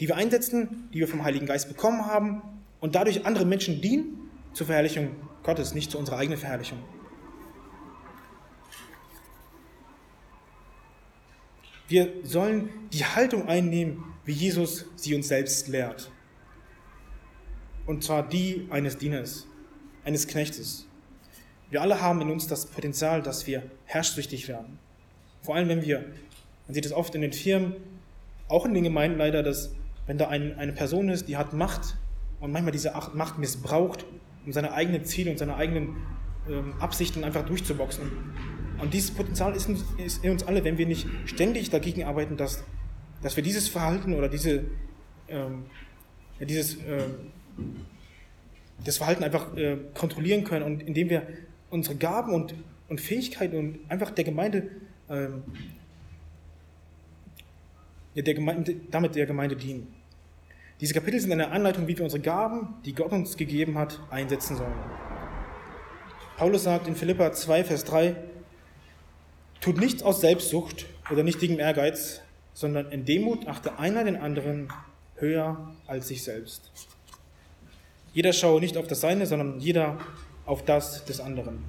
[0.00, 2.42] die wir einsetzen, die wir vom Heiligen Geist bekommen haben
[2.80, 5.10] und dadurch andere Menschen dienen zur Verherrlichung
[5.42, 6.78] Gottes, nicht zu unserer eigenen Verherrlichung.
[11.88, 16.10] Wir sollen die Haltung einnehmen, wie Jesus sie uns selbst lehrt.
[17.88, 19.46] Und zwar die eines Dieners,
[20.04, 20.86] eines Knechtes.
[21.70, 24.78] Wir alle haben in uns das Potenzial, dass wir herrschsüchtig werden.
[25.40, 26.00] Vor allem, wenn wir,
[26.66, 27.72] man sieht es oft in den Firmen,
[28.46, 29.70] auch in den Gemeinden leider, dass
[30.06, 31.96] wenn da ein, eine Person ist, die hat Macht
[32.40, 34.04] und manchmal diese Macht missbraucht,
[34.44, 35.96] um seine eigenen Ziele und seine eigenen
[36.46, 38.04] ähm, Absichten einfach durchzuboxen.
[38.82, 42.64] Und dieses Potenzial ist, ist, in uns alle, wenn wir nicht ständig dagegen arbeiten, dass,
[43.22, 44.64] dass wir dieses Verhalten oder diese,
[45.30, 45.64] ähm,
[46.38, 47.04] dieses äh,
[48.84, 51.26] das Verhalten einfach äh, kontrollieren können und indem wir
[51.70, 52.54] unsere Gaben und,
[52.88, 54.70] und Fähigkeiten und einfach der Gemeinde
[55.08, 55.42] ähm,
[58.22, 59.94] der Gemeinde, damit der Gemeinde dienen.
[60.80, 64.56] Diese Kapitel sind eine Anleitung, wie wir unsere Gaben, die Gott uns gegeben hat, einsetzen
[64.56, 64.74] sollen.
[66.36, 68.14] Paulus sagt in Philippa 2, Vers 3,
[69.60, 72.20] tut nichts aus Selbstsucht oder nichtigem Ehrgeiz,
[72.54, 74.68] sondern in Demut achte einer den anderen
[75.16, 76.70] höher als sich selbst.
[78.18, 79.96] Jeder schaue nicht auf das Seine, sondern jeder
[80.44, 81.64] auf das des anderen.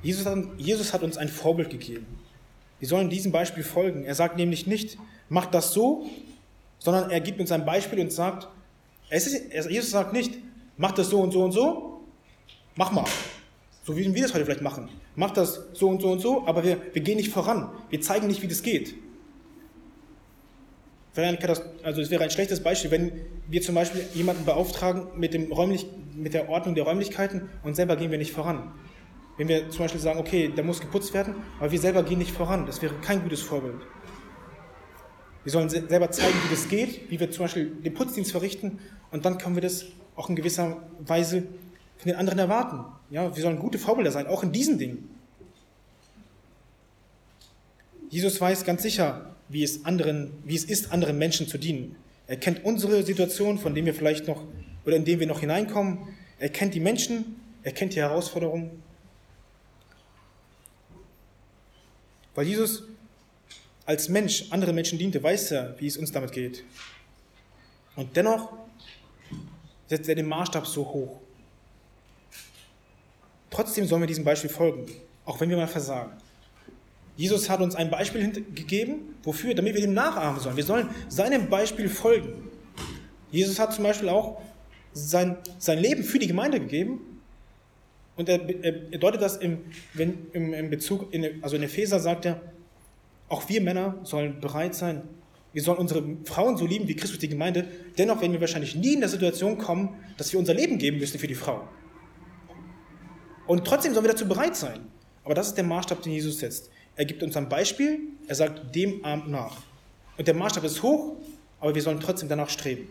[0.00, 2.06] Jesus hat, uns ein Vorbild gegeben.
[2.78, 4.04] Wir sollen diesem Beispiel folgen.
[4.04, 4.96] Er sagt nämlich nicht,
[5.28, 6.06] macht das so,
[6.78, 8.46] sondern er gibt uns ein Beispiel und sagt,
[9.10, 10.34] es ist, Jesus sagt nicht,
[10.76, 12.04] mach das so und so und so,
[12.76, 13.06] mach mal.
[13.82, 14.88] So wie wir das heute vielleicht machen.
[15.16, 17.72] Mach das so und so und so, aber wir, wir gehen nicht voran.
[17.90, 18.94] Wir zeigen nicht, wie das geht.
[21.16, 23.12] Also es wäre ein schlechtes Beispiel, wenn
[23.48, 27.96] wir zum Beispiel jemanden beauftragen mit, dem räumlich, mit der Ordnung der Räumlichkeiten und selber
[27.96, 28.72] gehen wir nicht voran.
[29.38, 32.32] Wenn wir zum Beispiel sagen, okay, der muss geputzt werden, aber wir selber gehen nicht
[32.32, 33.80] voran, das wäre kein gutes Vorbild.
[35.44, 38.78] Wir sollen selber zeigen, wie das geht, wie wir zum Beispiel den Putzdienst verrichten
[39.10, 41.42] und dann können wir das auch in gewisser Weise
[41.98, 42.84] von den anderen erwarten.
[43.10, 45.08] Ja, wir sollen gute Vorbilder sein, auch in diesen Dingen.
[48.10, 51.96] Jesus weiß ganz sicher, wie es, anderen, wie es ist, anderen Menschen zu dienen.
[52.26, 54.44] Er kennt unsere Situation, von denen wir vielleicht noch
[54.84, 55.98] oder in denen wir noch hineinkommen.
[56.38, 58.82] Er kennt die Menschen, er kennt die Herausforderungen.
[62.34, 62.84] Weil Jesus
[63.86, 66.64] als Mensch anderen Menschen diente, weiß er, wie es uns damit geht.
[67.94, 68.52] Und dennoch
[69.86, 71.20] setzt er den Maßstab so hoch.
[73.48, 74.86] Trotzdem sollen wir diesem Beispiel folgen,
[75.24, 76.12] auch wenn wir mal versagen.
[77.16, 79.54] Jesus hat uns ein Beispiel gegeben, wofür?
[79.54, 80.56] Damit wir dem nachahmen sollen.
[80.56, 82.50] Wir sollen seinem Beispiel folgen.
[83.30, 84.40] Jesus hat zum Beispiel auch
[84.92, 87.00] sein, sein Leben für die Gemeinde gegeben.
[88.16, 89.58] Und er, er deutet das im,
[89.94, 92.40] wenn, im, im Bezug, in, also in Epheser sagt er,
[93.28, 95.02] auch wir Männer sollen bereit sein,
[95.52, 97.66] wir sollen unsere Frauen so lieben wie Christus die Gemeinde.
[97.96, 101.18] Dennoch werden wir wahrscheinlich nie in der Situation kommen, dass wir unser Leben geben müssen
[101.18, 101.66] für die Frau.
[103.46, 104.80] Und trotzdem sollen wir dazu bereit sein.
[105.24, 106.70] Aber das ist der Maßstab, den Jesus setzt.
[106.96, 109.58] Er gibt uns ein Beispiel, er sagt dem Abend nach.
[110.16, 111.16] Und der Maßstab ist hoch,
[111.60, 112.88] aber wir sollen trotzdem danach streben.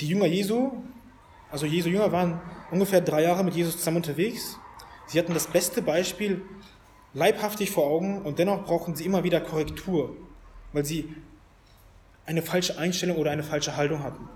[0.00, 0.72] Die Jünger Jesu,
[1.50, 4.58] also Jesu Jünger waren ungefähr drei Jahre mit Jesus zusammen unterwegs.
[5.06, 6.42] Sie hatten das beste Beispiel
[7.14, 10.16] leibhaftig vor Augen und dennoch brauchen sie immer wieder Korrektur,
[10.72, 11.14] weil sie
[12.26, 14.28] eine falsche Einstellung oder eine falsche Haltung hatten.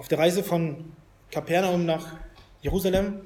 [0.00, 0.86] Auf der Reise von
[1.30, 2.16] Kapernaum nach
[2.62, 3.20] Jerusalem,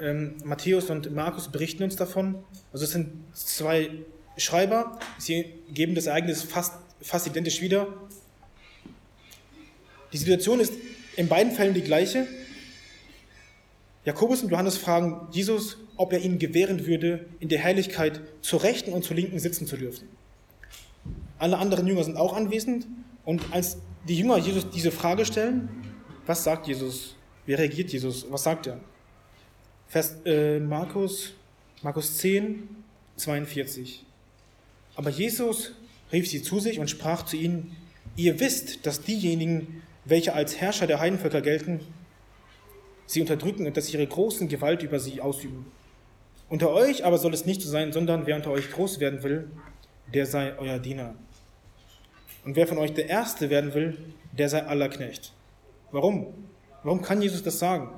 [0.00, 2.42] ähm, Matthäus und Markus berichten uns davon.
[2.72, 3.88] Also es sind zwei
[4.36, 7.86] Schreiber, sie geben das Ereignis fast, fast identisch wieder.
[10.12, 10.72] Die Situation ist
[11.14, 12.26] in beiden Fällen die gleiche.
[14.04, 18.92] Jakobus und Johannes fragen Jesus, ob er ihnen gewähren würde, in der Herrlichkeit zur Rechten
[18.92, 20.08] und zur Linken sitzen zu dürfen.
[21.38, 22.88] Alle anderen Jünger sind auch anwesend
[23.24, 23.76] und als
[24.08, 25.91] die Jünger Jesus diese Frage stellen,
[26.26, 27.14] was sagt Jesus?
[27.46, 28.26] Wie reagiert Jesus?
[28.30, 28.80] Was sagt er?
[29.88, 31.32] Vers, äh, Markus,
[31.82, 32.68] Markus 10,
[33.16, 34.04] 42.
[34.94, 35.72] Aber Jesus
[36.12, 37.76] rief sie zu sich und sprach zu ihnen,
[38.16, 41.80] ihr wisst, dass diejenigen, welche als Herrscher der Heidenvölker gelten,
[43.06, 45.66] sie unterdrücken und dass sie ihre großen Gewalt über sie ausüben.
[46.48, 49.50] Unter euch aber soll es nicht so sein, sondern wer unter euch groß werden will,
[50.12, 51.14] der sei euer Diener.
[52.44, 53.96] Und wer von euch der Erste werden will,
[54.32, 55.32] der sei aller Knecht.
[55.92, 56.34] Warum?
[56.82, 57.90] Warum kann Jesus das sagen?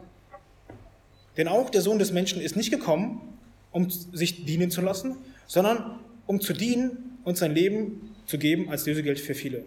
[1.37, 3.39] Denn auch der Sohn des Menschen ist nicht gekommen,
[3.73, 8.87] um sich dienen zu lassen, sondern um zu dienen und sein Leben zu geben als
[8.87, 9.65] Lösegeld für viele.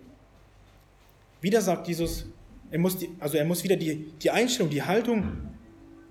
[1.42, 2.26] Wieder sagt Jesus,
[2.72, 5.24] er muss, die, also er muss wieder die, die Einstellung, die Haltung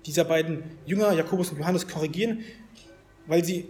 [0.05, 2.39] dieser beiden Jünger, Jakobus und Johannes, korrigieren,
[3.25, 3.65] weil sie,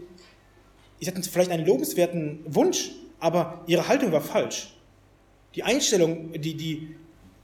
[1.00, 4.74] sie hatten vielleicht einen lobenswerten Wunsch, aber ihre Haltung war falsch.
[5.56, 6.96] Die Einstellung, die, die,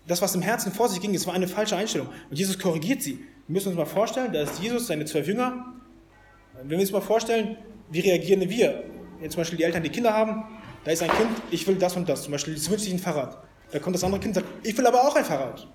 [0.07, 2.09] das, was im Herzen vor sich ging, es war eine falsche Einstellung.
[2.29, 3.19] Und Jesus korrigiert sie.
[3.47, 5.73] Wir müssen uns mal vorstellen, da ist Jesus, seine zwölf Jünger.
[6.57, 7.57] Wenn wir uns mal vorstellen,
[7.89, 8.83] wie reagieren wir?
[9.19, 10.43] Wenn zum Beispiel die Eltern, die Kinder haben,
[10.83, 12.23] da ist ein Kind, ich will das und das.
[12.23, 13.41] Zum Beispiel, es wünscht sich ein Fahrrad.
[13.71, 15.67] Da kommt das andere Kind und sagt, ich will aber auch ein Fahrrad.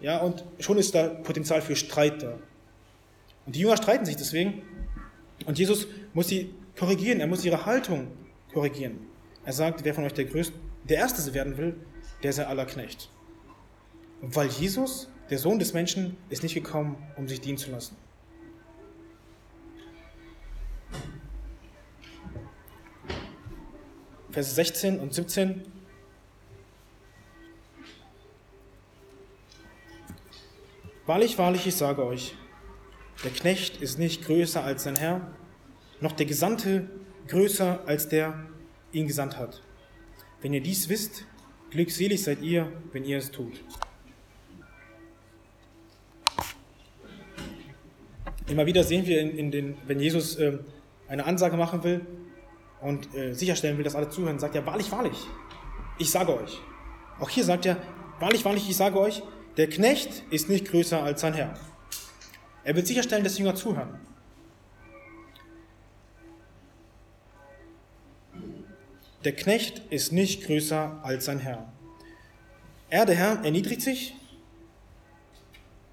[0.00, 2.38] Ja, und schon ist da Potenzial für Streit da.
[3.46, 4.62] Und die Jünger streiten sich deswegen.
[5.46, 8.08] Und Jesus muss sie korrigieren, er muss ihre Haltung
[8.52, 8.98] korrigieren.
[9.44, 10.54] Er sagt, wer von euch der Größte,
[10.88, 11.76] der Erste werden will,
[12.22, 13.10] der sei aller Knecht.
[14.26, 17.96] Weil Jesus, der Sohn des Menschen, ist nicht gekommen, um sich dienen zu lassen.
[24.30, 25.62] Vers 16 und 17.
[31.06, 32.34] Wahrlich, wahrlich, ich sage euch,
[33.22, 35.30] der Knecht ist nicht größer als sein Herr,
[36.00, 36.88] noch der Gesandte
[37.28, 38.46] größer als der
[38.90, 39.62] ihn gesandt hat.
[40.40, 41.26] Wenn ihr dies wisst,
[41.70, 43.62] glückselig seid ihr, wenn ihr es tut.
[48.46, 50.58] Immer wieder sehen wir, in, in den, wenn Jesus äh,
[51.08, 52.02] eine Ansage machen will
[52.80, 55.16] und äh, sicherstellen will, dass alle zuhören, sagt er, wahrlich, wahrlich,
[55.98, 56.60] ich sage euch.
[57.18, 57.78] Auch hier sagt er,
[58.20, 59.22] wahrlich, wahrlich, ich sage euch,
[59.56, 61.54] der Knecht ist nicht größer als sein Herr.
[62.64, 63.98] Er will sicherstellen, dass die Jünger zuhören.
[69.24, 71.72] Der Knecht ist nicht größer als sein Herr.
[72.90, 74.14] Er, der Herr, erniedrigt sich,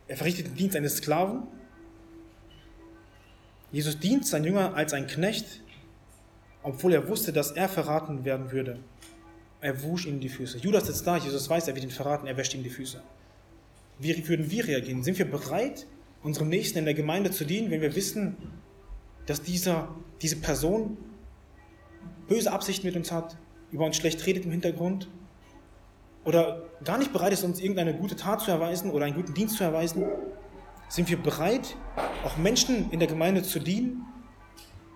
[0.09, 1.43] er verrichtet den Dienst eines Sklaven
[3.72, 5.61] Jesus dient sein Jünger als ein Knecht,
[6.63, 8.80] obwohl er wusste, dass er verraten werden würde.
[9.61, 10.57] Er wusch ihm die Füße.
[10.57, 13.01] Judas sitzt da, Jesus weiß, er wird ihn verraten, er wäscht ihm die Füße.
[13.99, 15.03] wie würden wir reagieren?
[15.03, 15.86] Sind wir bereit,
[16.24, 18.36] unserem Nächsten in der Gemeinde zu dienen, wenn wir wissen,
[19.26, 20.97] dass dieser, diese Person
[22.28, 23.38] böse Absichten mit uns hat,
[23.72, 25.07] über uns schlecht redet im Hintergrund
[26.26, 29.57] oder gar nicht bereit ist, uns irgendeine gute Tat zu erweisen oder einen guten Dienst
[29.57, 30.05] zu erweisen?
[30.91, 31.77] Sind wir bereit,
[32.25, 34.05] auch Menschen in der Gemeinde zu dienen,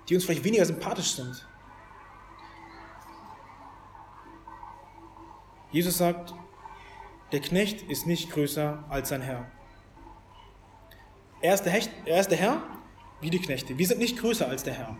[0.09, 1.47] die uns vielleicht weniger sympathisch sind?
[5.71, 6.33] Jesus sagt,
[7.31, 9.49] der Knecht ist nicht größer als sein Herr.
[11.39, 12.61] Er ist der, Hecht, er ist der Herr
[13.21, 13.77] wie die Knechte.
[13.77, 14.97] Wir sind nicht größer als der Herr.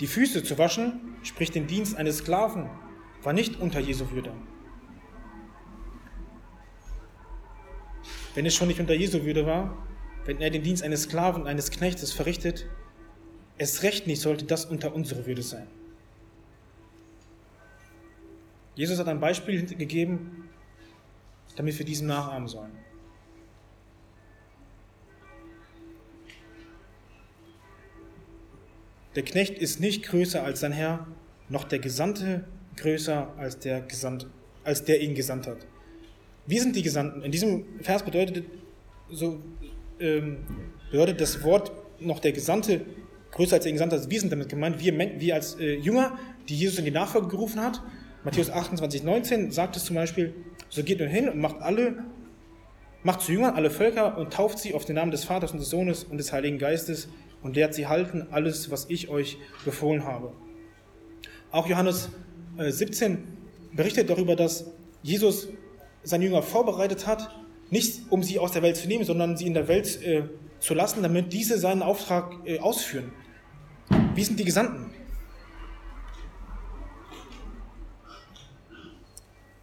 [0.00, 2.70] Die Füße zu waschen, sprich den Dienst eines Sklaven,
[3.22, 4.32] war nicht unter Jesu Würde.
[8.34, 9.86] Wenn es schon nicht unter Jesu Würde war,
[10.24, 12.66] wenn er den Dienst eines Sklaven, eines Knechtes verrichtet,
[13.58, 15.68] es recht nicht sollte das unter unsere Würde sein.
[18.74, 20.48] Jesus hat ein Beispiel gegeben,
[21.54, 22.72] damit wir diesem nachahmen sollen.
[29.14, 31.06] Der Knecht ist nicht größer als sein Herr,
[31.48, 32.44] noch der Gesandte
[32.76, 34.26] größer als der, Gesandt,
[34.64, 35.58] als der ihn gesandt hat.
[36.46, 37.22] Wir sind die Gesandten.
[37.22, 38.44] In diesem Vers bedeutet,
[39.10, 39.40] so,
[40.00, 40.38] ähm,
[40.90, 42.82] bedeutet das Wort noch der Gesandte
[43.30, 43.96] größer als der Gesandte.
[43.96, 46.18] Also wir sind damit gemeint, wir, wir als äh, Jünger,
[46.48, 47.82] die Jesus in die Nachfolge gerufen hat,
[48.24, 50.34] Matthäus 28, 19 sagt es zum Beispiel,
[50.70, 52.04] so geht nun hin und macht alle,
[53.02, 55.68] macht zu Jüngern alle Völker und tauft sie auf den Namen des Vaters und des
[55.68, 57.08] Sohnes und des Heiligen Geistes
[57.42, 60.32] und lehrt sie halten alles, was ich euch befohlen habe.
[61.50, 62.08] Auch Johannes
[62.56, 63.16] 17 äh,
[63.76, 64.70] berichtet darüber, dass
[65.02, 65.48] Jesus
[66.04, 67.34] seine Jünger vorbereitet hat,
[67.70, 70.24] nicht um sie aus der Welt zu nehmen, sondern sie in der Welt äh,
[70.60, 73.12] zu lassen, damit diese seinen Auftrag äh, ausführen.
[74.14, 74.90] Wie sind die Gesandten?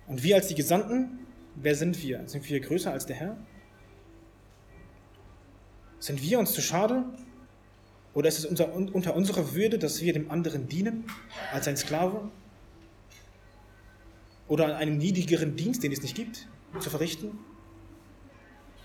[0.07, 1.19] Und wir als die Gesandten,
[1.55, 2.27] wer sind wir?
[2.27, 3.37] Sind wir größer als der Herr?
[5.99, 7.05] Sind wir uns zu schade?
[8.13, 8.75] Oder ist es unter
[9.15, 11.05] unserer Würde, dass wir dem anderen dienen
[11.53, 12.29] als ein Sklave?
[14.51, 16.45] Oder an einem niedrigeren Dienst, den es nicht gibt,
[16.77, 17.39] zu verrichten?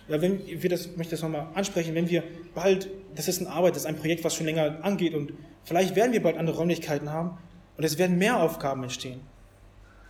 [0.06, 2.22] Ja, wenn wir das, ich möchte das nochmal ansprechen, wenn wir
[2.54, 5.32] bald, das ist eine Arbeit, das ist ein Projekt, was schon länger angeht und
[5.64, 7.36] vielleicht werden wir bald andere Räumlichkeiten haben
[7.76, 9.22] und es werden mehr Aufgaben entstehen.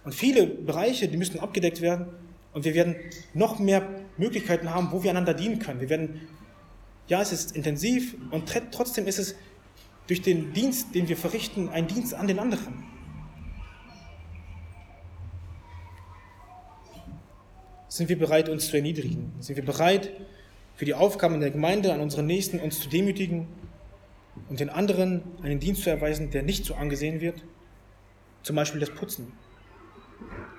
[0.05, 2.09] Und viele Bereiche, die müssen abgedeckt werden.
[2.53, 2.97] Und wir werden
[3.33, 3.89] noch mehr
[4.19, 5.81] Möglichkeiten haben, wo wir einander dienen können.
[5.81, 6.21] Wir werden,
[7.07, 9.37] ja, es ist intensiv und trotzdem ist es
[10.07, 12.96] durch den Dienst, den wir verrichten, ein Dienst an den anderen.
[17.97, 19.33] Sind wir bereit, uns zu erniedrigen?
[19.41, 20.11] Sind wir bereit,
[20.75, 23.49] für die Aufgaben der Gemeinde, an unseren Nächsten uns zu demütigen
[24.51, 27.43] und den anderen einen Dienst zu erweisen, der nicht so angesehen wird?
[28.43, 29.33] Zum Beispiel das Putzen.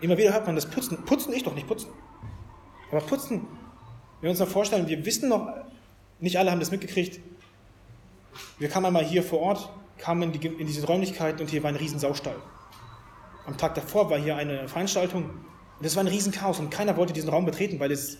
[0.01, 1.05] Immer wieder hört man das Putzen.
[1.05, 1.91] Putzen, ich doch nicht putzen.
[2.89, 5.47] Aber Putzen, wenn wir uns noch vorstellen, wir wissen noch,
[6.19, 7.19] nicht alle haben das mitgekriegt.
[8.57, 9.69] Wir kamen einmal hier vor Ort,
[9.99, 12.37] kamen in, die, in diese Räumlichkeit und hier war ein riesen Saustall.
[13.45, 15.29] Am Tag davor war hier eine Veranstaltung
[15.79, 18.17] und es war ein riesen Chaos und keiner wollte diesen Raum betreten, weil es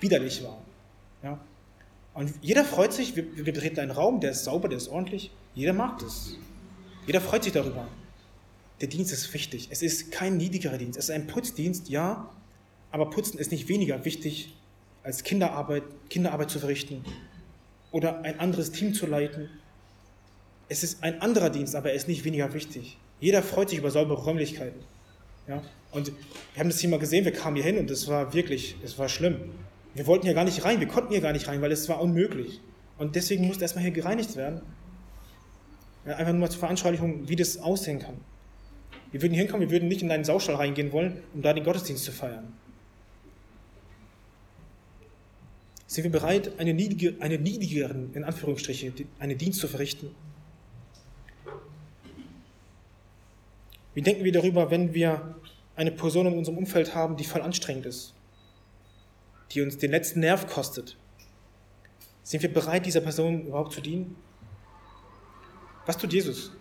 [0.00, 0.58] widerlich war.
[1.22, 1.40] Ja?
[2.14, 5.30] Und jeder freut sich, wir, wir betreten einen Raum, der ist sauber, der ist ordentlich.
[5.54, 6.36] Jeder mag das.
[7.06, 7.88] Jeder freut sich darüber
[8.82, 9.68] der Dienst ist wichtig.
[9.70, 10.98] Es ist kein niedrigerer Dienst.
[10.98, 12.28] Es ist ein Putzdienst, ja,
[12.90, 14.54] aber Putzen ist nicht weniger wichtig,
[15.04, 17.04] als Kinderarbeit, Kinderarbeit zu verrichten
[17.92, 19.48] oder ein anderes Team zu leiten.
[20.68, 22.98] Es ist ein anderer Dienst, aber er ist nicht weniger wichtig.
[23.20, 24.80] Jeder freut sich über saubere Räumlichkeiten.
[25.48, 25.62] Ja?
[25.90, 28.98] Und wir haben das Thema gesehen, wir kamen hier hin und es war wirklich, es
[28.98, 29.36] war schlimm.
[29.94, 32.00] Wir wollten hier gar nicht rein, wir konnten hier gar nicht rein, weil es war
[32.00, 32.60] unmöglich.
[32.98, 34.62] Und deswegen musste erstmal hier gereinigt werden.
[36.06, 38.16] Ja, einfach nur mal zur Veranschaulichung, wie das aussehen kann.
[39.12, 41.64] Wir würden hier hinkommen, wir würden nicht in einen Saustall reingehen wollen, um da den
[41.64, 42.52] Gottesdienst zu feiern.
[45.86, 50.10] Sind wir bereit, eine, niedrige, eine niedrigeren, in Anführungsstriche, einen Dienst zu verrichten?
[53.94, 55.36] Wie denken wir darüber, wenn wir
[55.76, 58.14] eine Person in unserem Umfeld haben, die voll anstrengend ist,
[59.50, 60.96] die uns den letzten Nerv kostet?
[62.22, 64.16] Sind wir bereit, dieser Person überhaupt zu dienen?
[65.86, 66.52] Was tut Jesus?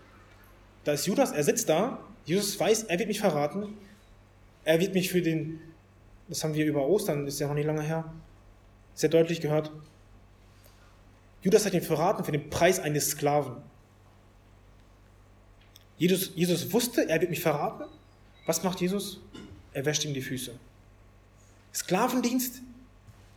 [0.84, 3.78] Da ist Judas, er sitzt da Jesus weiß, er wird mich verraten.
[4.64, 5.60] Er wird mich für den,
[6.28, 8.14] das haben wir über Ostern, ist ja noch nicht lange her,
[8.94, 9.72] sehr deutlich gehört.
[11.42, 13.56] Judas hat ihn verraten für den Preis eines Sklaven.
[16.02, 17.84] Jesus, Jesus wusste, er wird mich verraten.
[18.48, 19.20] Was macht Jesus?
[19.72, 20.52] Er wäscht ihm die Füße.
[21.72, 22.64] Sklavendienst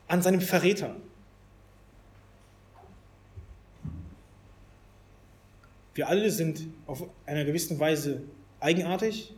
[0.09, 0.97] an seinem Verräter.
[5.93, 8.23] Wir alle sind auf einer gewissen Weise
[8.61, 9.35] eigenartig.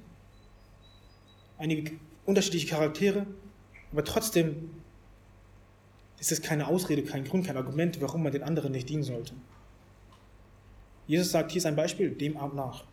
[1.58, 3.26] Einige unterschiedliche Charaktere,
[3.90, 4.70] aber trotzdem
[6.20, 9.34] ist es keine Ausrede, kein Grund, kein Argument, warum man den anderen nicht dienen sollte.
[11.08, 12.84] Jesus sagt, hier ist ein Beispiel, dem Abend nach.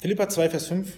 [0.00, 0.96] Philippa 2, Vers 5.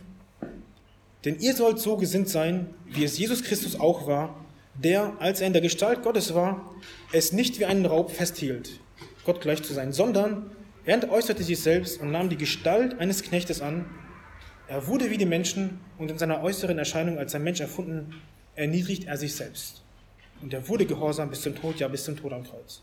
[1.25, 4.45] Denn ihr sollt so gesinnt sein, wie es Jesus Christus auch war,
[4.75, 6.75] der, als er in der Gestalt Gottes war,
[7.11, 8.79] es nicht wie einen Raub festhielt,
[9.25, 10.51] Gott gleich zu sein, sondern
[10.85, 13.87] er entäußerte sich selbst und nahm die Gestalt eines Knechtes an.
[14.69, 18.21] Er wurde wie die Menschen und in seiner äußeren Erscheinung als ein Mensch erfunden,
[18.55, 19.83] erniedrigt er sich selbst.
[20.43, 22.83] Und er wurde gehorsam bis zum Tod, ja bis zum Tod am Kreuz.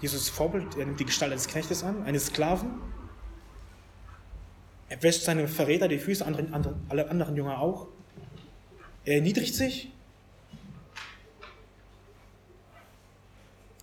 [0.00, 2.70] Jesus Vorbild, er nimmt die Gestalt eines Knechtes an, eines Sklaven.
[4.88, 7.88] Er wäscht seine Verräter die Füße, andere, andere, alle anderen Jünger auch.
[9.04, 9.92] Er erniedrigt sich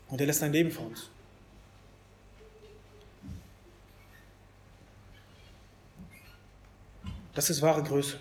[0.10, 1.10] und er lässt sein Leben vor uns.
[7.34, 8.18] Das ist wahre Größe.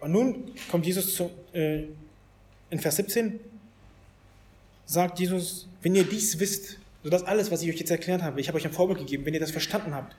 [0.00, 1.84] Und nun kommt Jesus zu, äh,
[2.68, 3.40] in Vers 17,
[4.90, 8.40] sagt Jesus, wenn ihr dies wisst, so dass alles, was ich euch jetzt erklärt habe,
[8.40, 10.16] ich habe euch ein Vorbild gegeben, wenn ihr das verstanden habt,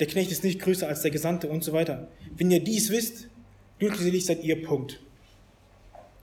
[0.00, 2.08] der Knecht ist nicht größer als der Gesandte und so weiter.
[2.36, 3.28] Wenn ihr dies wisst,
[3.78, 4.98] glücklich seid ihr, Punkt.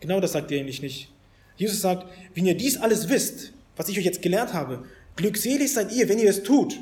[0.01, 1.13] Genau das sagt er nämlich nicht.
[1.55, 4.83] Jesus sagt, wenn ihr dies alles wisst, was ich euch jetzt gelernt habe,
[5.15, 6.77] glückselig seid ihr, wenn ihr es tut.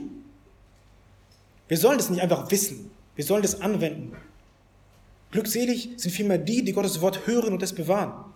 [1.67, 4.13] Wir sollen das nicht einfach wissen, wir sollen das anwenden.
[5.29, 8.28] Glückselig sind vielmehr die, die Gottes Wort hören und es bewahren.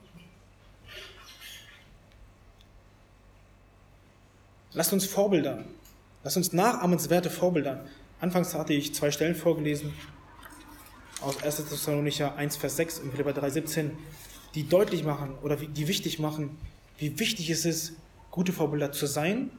[4.76, 5.64] Lasst uns Vorbilder,
[6.24, 7.86] lasst uns nachahmenswerte Vorbilder.
[8.20, 9.94] Anfangs hatte ich zwei Stellen vorgelesen
[11.22, 11.58] aus 1.
[11.70, 13.92] Thessalonicher 1, Vers 6 und Philipper 3, 17,
[14.56, 16.58] die deutlich machen oder die wichtig machen,
[16.98, 17.94] wie wichtig es ist,
[18.32, 19.52] gute Vorbilder zu sein,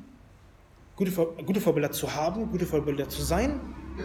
[0.97, 3.61] gute, gute Vorbilder zu haben, gute Vorbilder zu sein,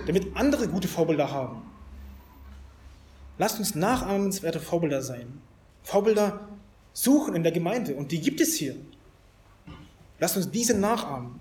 [0.05, 1.63] damit andere gute Vorbilder haben.
[3.39, 5.41] Lasst uns nachahmenswerte Vorbilder sein.
[5.81, 6.47] Vorbilder
[6.93, 8.75] suchen in der Gemeinde und die gibt es hier.
[10.19, 11.39] Lasst uns diese nachahmen.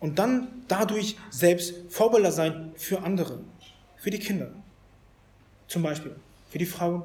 [0.00, 3.40] Und dann dadurch selbst Vorbilder sein für andere,
[3.96, 4.50] für die Kinder.
[5.68, 6.16] Zum Beispiel
[6.50, 7.02] für die Frauen,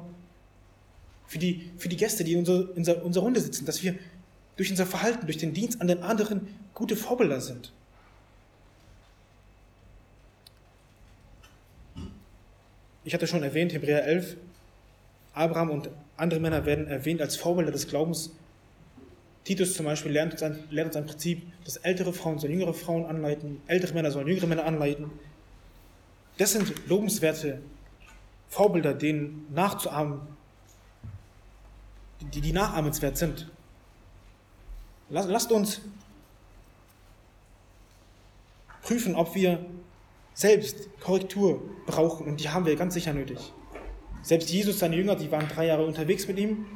[1.26, 3.94] für die, für die Gäste, die in unserer, in unserer Runde sitzen, dass wir
[4.56, 7.72] durch unser Verhalten, durch den Dienst an den anderen gute Vorbilder sind.
[13.04, 14.36] Ich hatte schon erwähnt, Hebräer 11,
[15.32, 18.32] Abraham und andere Männer werden erwähnt als Vorbilder des Glaubens.
[19.48, 22.74] Titus zum Beispiel lernt uns, ein, lernt uns ein Prinzip, dass ältere Frauen sollen jüngere
[22.74, 25.10] Frauen anleiten, ältere Männer sollen jüngere Männer anleiten.
[26.36, 27.62] Das sind lobenswerte
[28.50, 30.20] Vorbilder, denen nachzuahmen,
[32.34, 33.48] die, die nachahmenswert sind.
[35.08, 35.80] Lasst uns
[38.82, 39.64] prüfen, ob wir
[40.34, 43.54] selbst Korrektur brauchen und die haben wir ganz sicher nötig.
[44.20, 46.66] Selbst Jesus, seine Jünger, die waren drei Jahre unterwegs mit ihm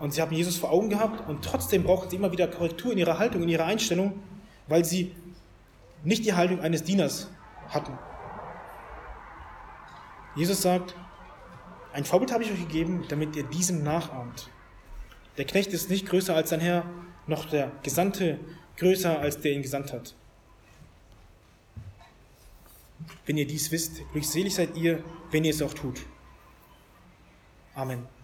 [0.00, 2.98] und sie haben Jesus vor Augen gehabt und trotzdem brauchten sie immer wieder Korrektur in
[2.98, 4.20] ihrer Haltung, in ihrer Einstellung,
[4.66, 5.14] weil sie
[6.02, 7.30] nicht die Haltung eines Dieners
[7.68, 7.96] hatten.
[10.34, 10.94] Jesus sagt,
[11.92, 14.48] ein Vorbild habe ich euch gegeben, damit ihr diesem nachahmt.
[15.36, 16.84] Der Knecht ist nicht größer als sein Herr,
[17.26, 18.38] noch der Gesandte
[18.76, 20.14] größer als der ihn gesandt hat.
[23.26, 26.00] Wenn ihr dies wisst, glückselig seid ihr, wenn ihr es auch tut.
[27.74, 28.19] Amen.